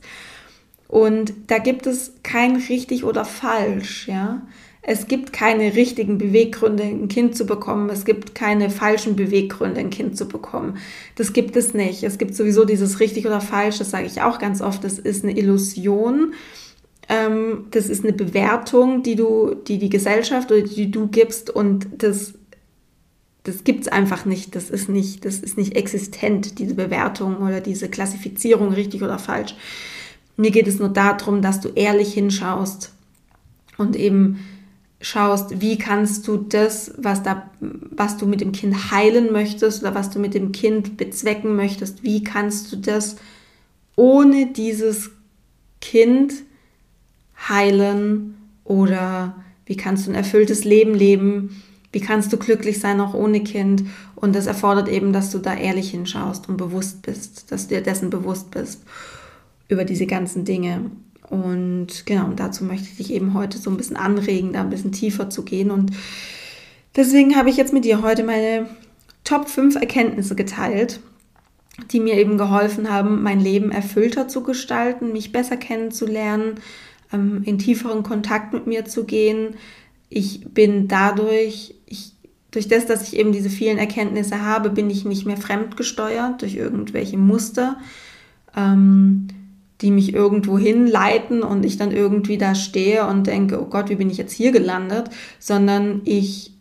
Und 0.87 1.33
da 1.47 1.57
gibt 1.57 1.87
es 1.87 2.13
kein 2.23 2.57
richtig 2.57 3.03
oder 3.03 3.25
falsch, 3.25 4.07
ja. 4.07 4.41
Es 4.87 5.07
gibt 5.07 5.33
keine 5.33 5.75
richtigen 5.75 6.19
Beweggründe, 6.19 6.83
ein 6.83 7.07
Kind 7.07 7.35
zu 7.35 7.47
bekommen. 7.47 7.89
Es 7.89 8.05
gibt 8.05 8.35
keine 8.35 8.69
falschen 8.69 9.15
Beweggründe, 9.15 9.79
ein 9.79 9.89
Kind 9.89 10.15
zu 10.15 10.27
bekommen. 10.27 10.77
Das 11.15 11.33
gibt 11.33 11.55
es 11.55 11.73
nicht. 11.73 12.03
Es 12.03 12.19
gibt 12.19 12.35
sowieso 12.35 12.65
dieses 12.65 12.99
richtig 12.99 13.25
oder 13.25 13.41
falsch, 13.41 13.79
das 13.79 13.89
sage 13.89 14.05
ich 14.05 14.21
auch 14.21 14.37
ganz 14.37 14.61
oft, 14.61 14.83
das 14.83 14.99
ist 14.99 15.23
eine 15.23 15.35
Illusion. 15.35 16.35
Ähm, 17.07 17.65
das 17.71 17.87
ist 17.87 18.03
eine 18.03 18.13
Bewertung, 18.13 19.03
die 19.03 19.15
du, 19.15 19.55
die 19.55 19.77
die 19.77 19.89
Gesellschaft 19.89 20.51
oder 20.51 20.61
die 20.61 20.89
du 20.89 21.07
gibst 21.07 21.49
und 21.49 21.87
das, 21.97 22.33
das 23.43 23.63
gibt 23.63 23.81
es 23.81 23.87
einfach 23.87 24.25
nicht. 24.25 24.55
Das 24.55 24.69
ist 24.69 24.89
nicht, 24.89 25.25
das 25.25 25.39
ist 25.39 25.57
nicht 25.57 25.75
existent, 25.75 26.57
diese 26.57 26.73
Bewertung 26.73 27.37
oder 27.37 27.61
diese 27.61 27.89
Klassifizierung, 27.89 28.73
richtig 28.73 29.03
oder 29.03 29.19
falsch. 29.19 29.55
Mir 30.37 30.51
geht 30.51 30.67
es 30.67 30.79
nur 30.79 30.89
darum, 30.89 31.41
dass 31.41 31.61
du 31.61 31.69
ehrlich 31.69 32.13
hinschaust 32.13 32.91
und 33.77 33.95
eben 33.95 34.39
schaust, 34.99 35.61
wie 35.61 35.77
kannst 35.77 36.27
du 36.27 36.37
das, 36.37 36.93
was 36.97 37.21
da, 37.21 37.49
was 37.59 38.17
du 38.17 38.25
mit 38.25 38.41
dem 38.41 38.51
Kind 38.51 38.91
heilen 38.91 39.31
möchtest 39.31 39.83
oder 39.83 39.93
was 39.93 40.09
du 40.09 40.19
mit 40.19 40.33
dem 40.33 40.51
Kind 40.51 40.97
bezwecken 40.97 41.55
möchtest, 41.55 42.03
wie 42.03 42.23
kannst 42.23 42.71
du 42.71 42.77
das 42.77 43.17
ohne 43.95 44.47
dieses 44.47 45.11
Kind 45.79 46.33
heilen 47.49 48.37
oder 48.63 49.35
wie 49.65 49.77
kannst 49.77 50.05
du 50.05 50.11
ein 50.11 50.15
erfülltes 50.15 50.63
Leben 50.63 50.93
leben, 50.93 51.61
wie 51.91 51.99
kannst 51.99 52.33
du 52.33 52.37
glücklich 52.37 52.79
sein 52.79 52.99
auch 52.99 53.13
ohne 53.13 53.41
Kind 53.41 53.83
und 54.15 54.35
das 54.35 54.47
erfordert 54.47 54.89
eben, 54.89 55.13
dass 55.13 55.31
du 55.31 55.39
da 55.39 55.55
ehrlich 55.55 55.91
hinschaust 55.91 56.49
und 56.49 56.57
bewusst 56.57 57.01
bist, 57.01 57.51
dass 57.51 57.67
du 57.67 57.75
dir 57.75 57.81
dessen 57.81 58.09
bewusst 58.09 58.51
bist 58.51 58.83
über 59.67 59.85
diese 59.85 60.05
ganzen 60.05 60.45
Dinge. 60.45 60.91
Und 61.29 62.05
genau, 62.05 62.29
dazu 62.35 62.63
möchte 62.63 62.87
ich 62.89 62.97
dich 62.97 63.13
eben 63.13 63.33
heute 63.33 63.57
so 63.57 63.69
ein 63.69 63.77
bisschen 63.77 63.97
anregen, 63.97 64.53
da 64.53 64.61
ein 64.61 64.69
bisschen 64.69 64.91
tiefer 64.91 65.29
zu 65.29 65.43
gehen. 65.43 65.71
Und 65.71 65.91
deswegen 66.95 67.35
habe 67.35 67.49
ich 67.49 67.57
jetzt 67.57 67.73
mit 67.73 67.85
dir 67.85 68.01
heute 68.01 68.23
meine 68.23 68.67
Top 69.23 69.49
5 69.49 69.75
Erkenntnisse 69.75 70.35
geteilt, 70.35 70.99
die 71.91 71.99
mir 71.99 72.15
eben 72.15 72.37
geholfen 72.37 72.91
haben, 72.91 73.23
mein 73.23 73.39
Leben 73.39 73.71
erfüllter 73.71 74.27
zu 74.27 74.43
gestalten, 74.43 75.11
mich 75.11 75.31
besser 75.31 75.57
kennenzulernen, 75.57 76.55
ähm, 77.15 77.41
in 77.43 77.57
tieferen 77.57 78.03
Kontakt 78.03 78.53
mit 78.53 78.67
mir 78.67 78.85
zu 78.85 79.05
gehen. 79.05 79.55
Ich 80.09 80.45
bin 80.53 80.87
dadurch, 80.87 81.75
ich, 81.85 82.13
durch 82.51 82.67
das, 82.67 82.85
dass 82.85 83.07
ich 83.07 83.17
eben 83.17 83.31
diese 83.31 83.49
vielen 83.49 83.77
Erkenntnisse 83.77 84.41
habe, 84.41 84.69
bin 84.69 84.89
ich 84.89 85.05
nicht 85.05 85.25
mehr 85.25 85.37
fremdgesteuert 85.37 86.41
durch 86.41 86.55
irgendwelche 86.55 87.17
Muster, 87.17 87.77
ähm, 88.55 89.27
die 89.81 89.91
mich 89.91 90.13
irgendwo 90.13 90.57
hinleiten 90.57 91.43
und 91.43 91.65
ich 91.65 91.77
dann 91.77 91.91
irgendwie 91.91 92.37
da 92.37 92.55
stehe 92.55 93.07
und 93.07 93.27
denke, 93.27 93.61
oh 93.61 93.65
Gott, 93.65 93.89
wie 93.89 93.95
bin 93.95 94.09
ich 94.09 94.17
jetzt 94.17 94.31
hier 94.31 94.51
gelandet, 94.51 95.09
sondern 95.39 96.01
ich 96.05 96.51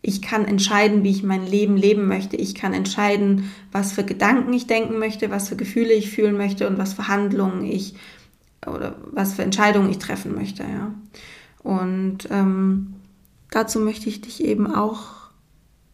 ich 0.00 0.22
kann 0.22 0.44
entscheiden, 0.44 1.02
wie 1.02 1.10
ich 1.10 1.22
mein 1.24 1.44
Leben 1.44 1.76
leben 1.76 2.06
möchte. 2.06 2.36
Ich 2.36 2.54
kann 2.54 2.72
entscheiden, 2.72 3.50
was 3.72 3.92
für 3.92 4.04
Gedanken 4.04 4.52
ich 4.52 4.66
denken 4.66 4.98
möchte, 4.98 5.30
was 5.30 5.48
für 5.48 5.56
Gefühle 5.56 5.92
ich 5.92 6.10
fühlen 6.10 6.36
möchte 6.36 6.68
und 6.68 6.78
was 6.78 6.92
für 6.94 7.08
Handlungen 7.08 7.64
ich 7.64 7.94
oder 8.66 8.96
was 9.12 9.34
für 9.34 9.42
Entscheidungen 9.42 9.90
ich 9.90 9.98
treffen 9.98 10.34
möchte, 10.34 10.62
ja. 10.62 10.92
Und 11.62 12.28
ähm, 12.30 12.94
dazu 13.50 13.80
möchte 13.80 14.08
ich 14.08 14.20
dich 14.20 14.44
eben 14.44 14.72
auch 14.72 15.18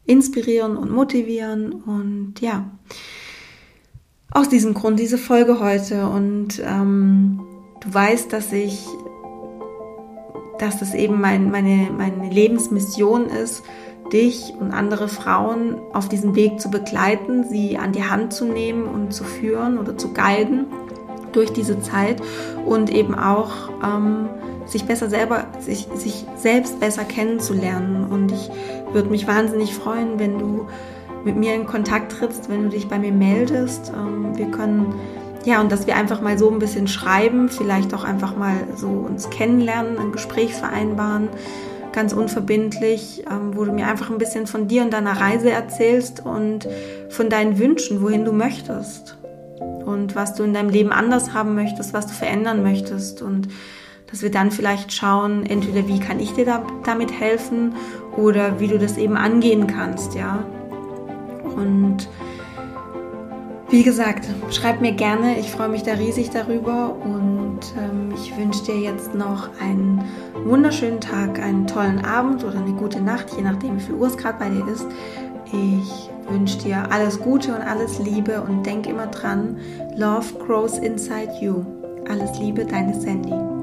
inspirieren 0.07 0.77
und 0.77 0.91
motivieren 0.91 1.73
und 1.73 2.41
ja, 2.41 2.71
aus 4.31 4.49
diesem 4.49 4.75
Grund 4.75 4.99
diese 4.99 5.19
Folge 5.19 5.61
heute 5.61 6.09
und 6.09 6.61
ähm, 6.65 7.41
du 7.81 7.95
weißt, 7.95 8.33
dass 8.33 8.53
ich, 8.53 8.85
dass 10.59 10.79
das 10.79 10.95
eben 10.95 11.21
mein, 11.21 11.51
meine, 11.51 11.91
meine 11.97 12.29
Lebensmission 12.29 13.27
ist, 13.27 13.63
dich 14.13 14.53
und 14.61 14.73
andere 14.73 15.09
Frauen 15.09 15.81
auf 15.93 16.09
diesem 16.09 16.35
Weg 16.35 16.61
zu 16.61 16.71
begleiten, 16.71 17.45
sie 17.49 17.79
an 17.79 17.93
die 17.93 18.05
Hand 18.05 18.33
zu 18.33 18.45
nehmen 18.45 18.85
und 18.85 19.15
zu 19.15 19.25
führen 19.25 19.79
oder 19.79 19.97
zu 19.97 20.13
guiden 20.13 20.67
durch 21.35 21.53
diese 21.53 21.81
Zeit 21.81 22.23
und 22.65 22.91
eben 22.91 23.15
auch 23.15 23.51
ähm, 23.83 24.29
sich 24.67 24.85
besser 24.85 25.09
selber, 25.09 25.47
sich, 25.61 25.89
sich 25.95 26.25
selbst 26.37 26.81
besser 26.81 27.05
kennenzulernen. 27.05 28.07
Und 28.11 28.33
ich 28.33 28.51
würde 28.93 29.11
mich 29.11 29.27
wahnsinnig 29.27 29.75
freuen, 29.75 30.19
wenn 30.19 30.39
du 30.39 30.67
mit 31.25 31.37
mir 31.37 31.55
in 31.55 31.67
Kontakt 31.67 32.13
trittst, 32.13 32.49
wenn 32.49 32.65
du 32.65 32.69
dich 32.71 32.89
bei 32.89 32.99
mir 32.99 33.13
meldest. 33.13 33.93
Ähm, 33.95 34.37
wir 34.37 34.47
können 34.47 34.95
ja, 35.45 35.61
und 35.61 35.71
dass 35.71 35.87
wir 35.87 35.97
einfach 35.97 36.23
mal 36.23 36.39
so 36.39 36.51
ein 36.51 36.59
bisschen 36.59 36.89
schreiben, 36.89 37.51
vielleicht 37.51 37.93
auch 37.93 38.05
einfach 38.05 38.35
mal 38.35 38.55
so 38.77 38.89
uns 38.89 39.29
kennenlernen, 39.29 39.99
ein 39.99 40.11
Gespräch 40.11 40.55
vereinbaren, 40.55 41.29
ganz 41.93 42.15
unverbindlich, 42.15 43.25
ähm, 43.31 43.55
wo 43.55 43.65
du 43.67 43.73
mir 43.73 43.87
einfach 43.87 44.11
ein 44.11 44.17
bisschen 44.17 44.47
von 44.47 44.69
dir 44.69 44.83
und 44.83 44.93
deiner 44.95 45.21
Reise 45.21 45.51
erzählst 45.51 46.25
und 46.25 46.67
von 47.11 47.29
deinen 47.29 47.59
Wünschen, 47.59 48.01
wohin 48.01 48.25
du 48.25 48.33
möchtest 48.33 49.19
und 49.85 50.15
was 50.15 50.35
du 50.35 50.43
in 50.43 50.55
deinem 50.55 50.71
Leben 50.71 50.93
anders 50.93 51.33
haben 51.35 51.55
möchtest, 51.55 51.93
was 51.93 52.07
du 52.07 52.13
verändern 52.13 52.63
möchtest 52.63 53.23
und 53.23 53.49
dass 54.11 54.23
wir 54.23 54.31
dann 54.31 54.51
vielleicht 54.51 54.93
schauen, 54.93 55.45
entweder 55.45 55.89
wie 55.89 55.99
kann 55.99 56.21
ich 56.21 56.33
dir 56.33 56.45
da, 56.45 56.65
damit 56.85 57.19
helfen 57.19 57.75
oder 58.17 58.61
wie 58.61 58.69
du 58.69 58.79
das 58.79 58.97
eben 58.97 59.17
angehen 59.17 59.67
kannst, 59.67 60.15
ja. 60.15 60.45
Und 61.57 62.09
wie 63.71 63.83
gesagt, 63.83 64.29
schreib 64.51 64.81
mir 64.81 64.93
gerne, 64.93 65.39
ich 65.41 65.51
freue 65.51 65.69
mich 65.69 65.83
da 65.83 65.95
riesig 65.95 66.31
darüber 66.31 66.95
und 66.95 67.61
ähm, 67.77 68.15
ich 68.15 68.37
wünsche 68.37 68.65
dir 68.65 68.79
jetzt 68.79 69.15
noch 69.15 69.49
einen 69.61 70.05
wunderschönen 70.45 71.01
Tag, 71.01 71.41
einen 71.41 71.67
tollen 71.67 72.05
Abend 72.05 72.45
oder 72.45 72.59
eine 72.59 72.75
gute 72.75 73.01
Nacht, 73.01 73.35
je 73.37 73.43
nachdem, 73.43 73.79
wie 73.79 73.83
viel 73.83 73.95
Uhr 73.97 74.07
es 74.07 74.17
gerade 74.17 74.39
bei 74.39 74.49
dir 74.49 74.67
ist. 74.69 74.87
Ich 75.47 76.11
wünsche 76.29 76.59
dir 76.59 76.91
alles 76.91 77.19
Gute 77.21 77.55
und 77.55 77.63
alles 77.63 77.99
Liebe 77.99 78.41
und 78.43 78.65
denk 78.65 78.87
immer 78.87 79.07
dran, 79.07 79.57
Love 79.97 80.27
grows 80.47 80.79
inside 80.79 81.33
you. 81.41 81.65
Alles 82.09 82.39
Liebe, 82.39 82.65
deine 82.65 83.01
Sandy. 83.01 83.54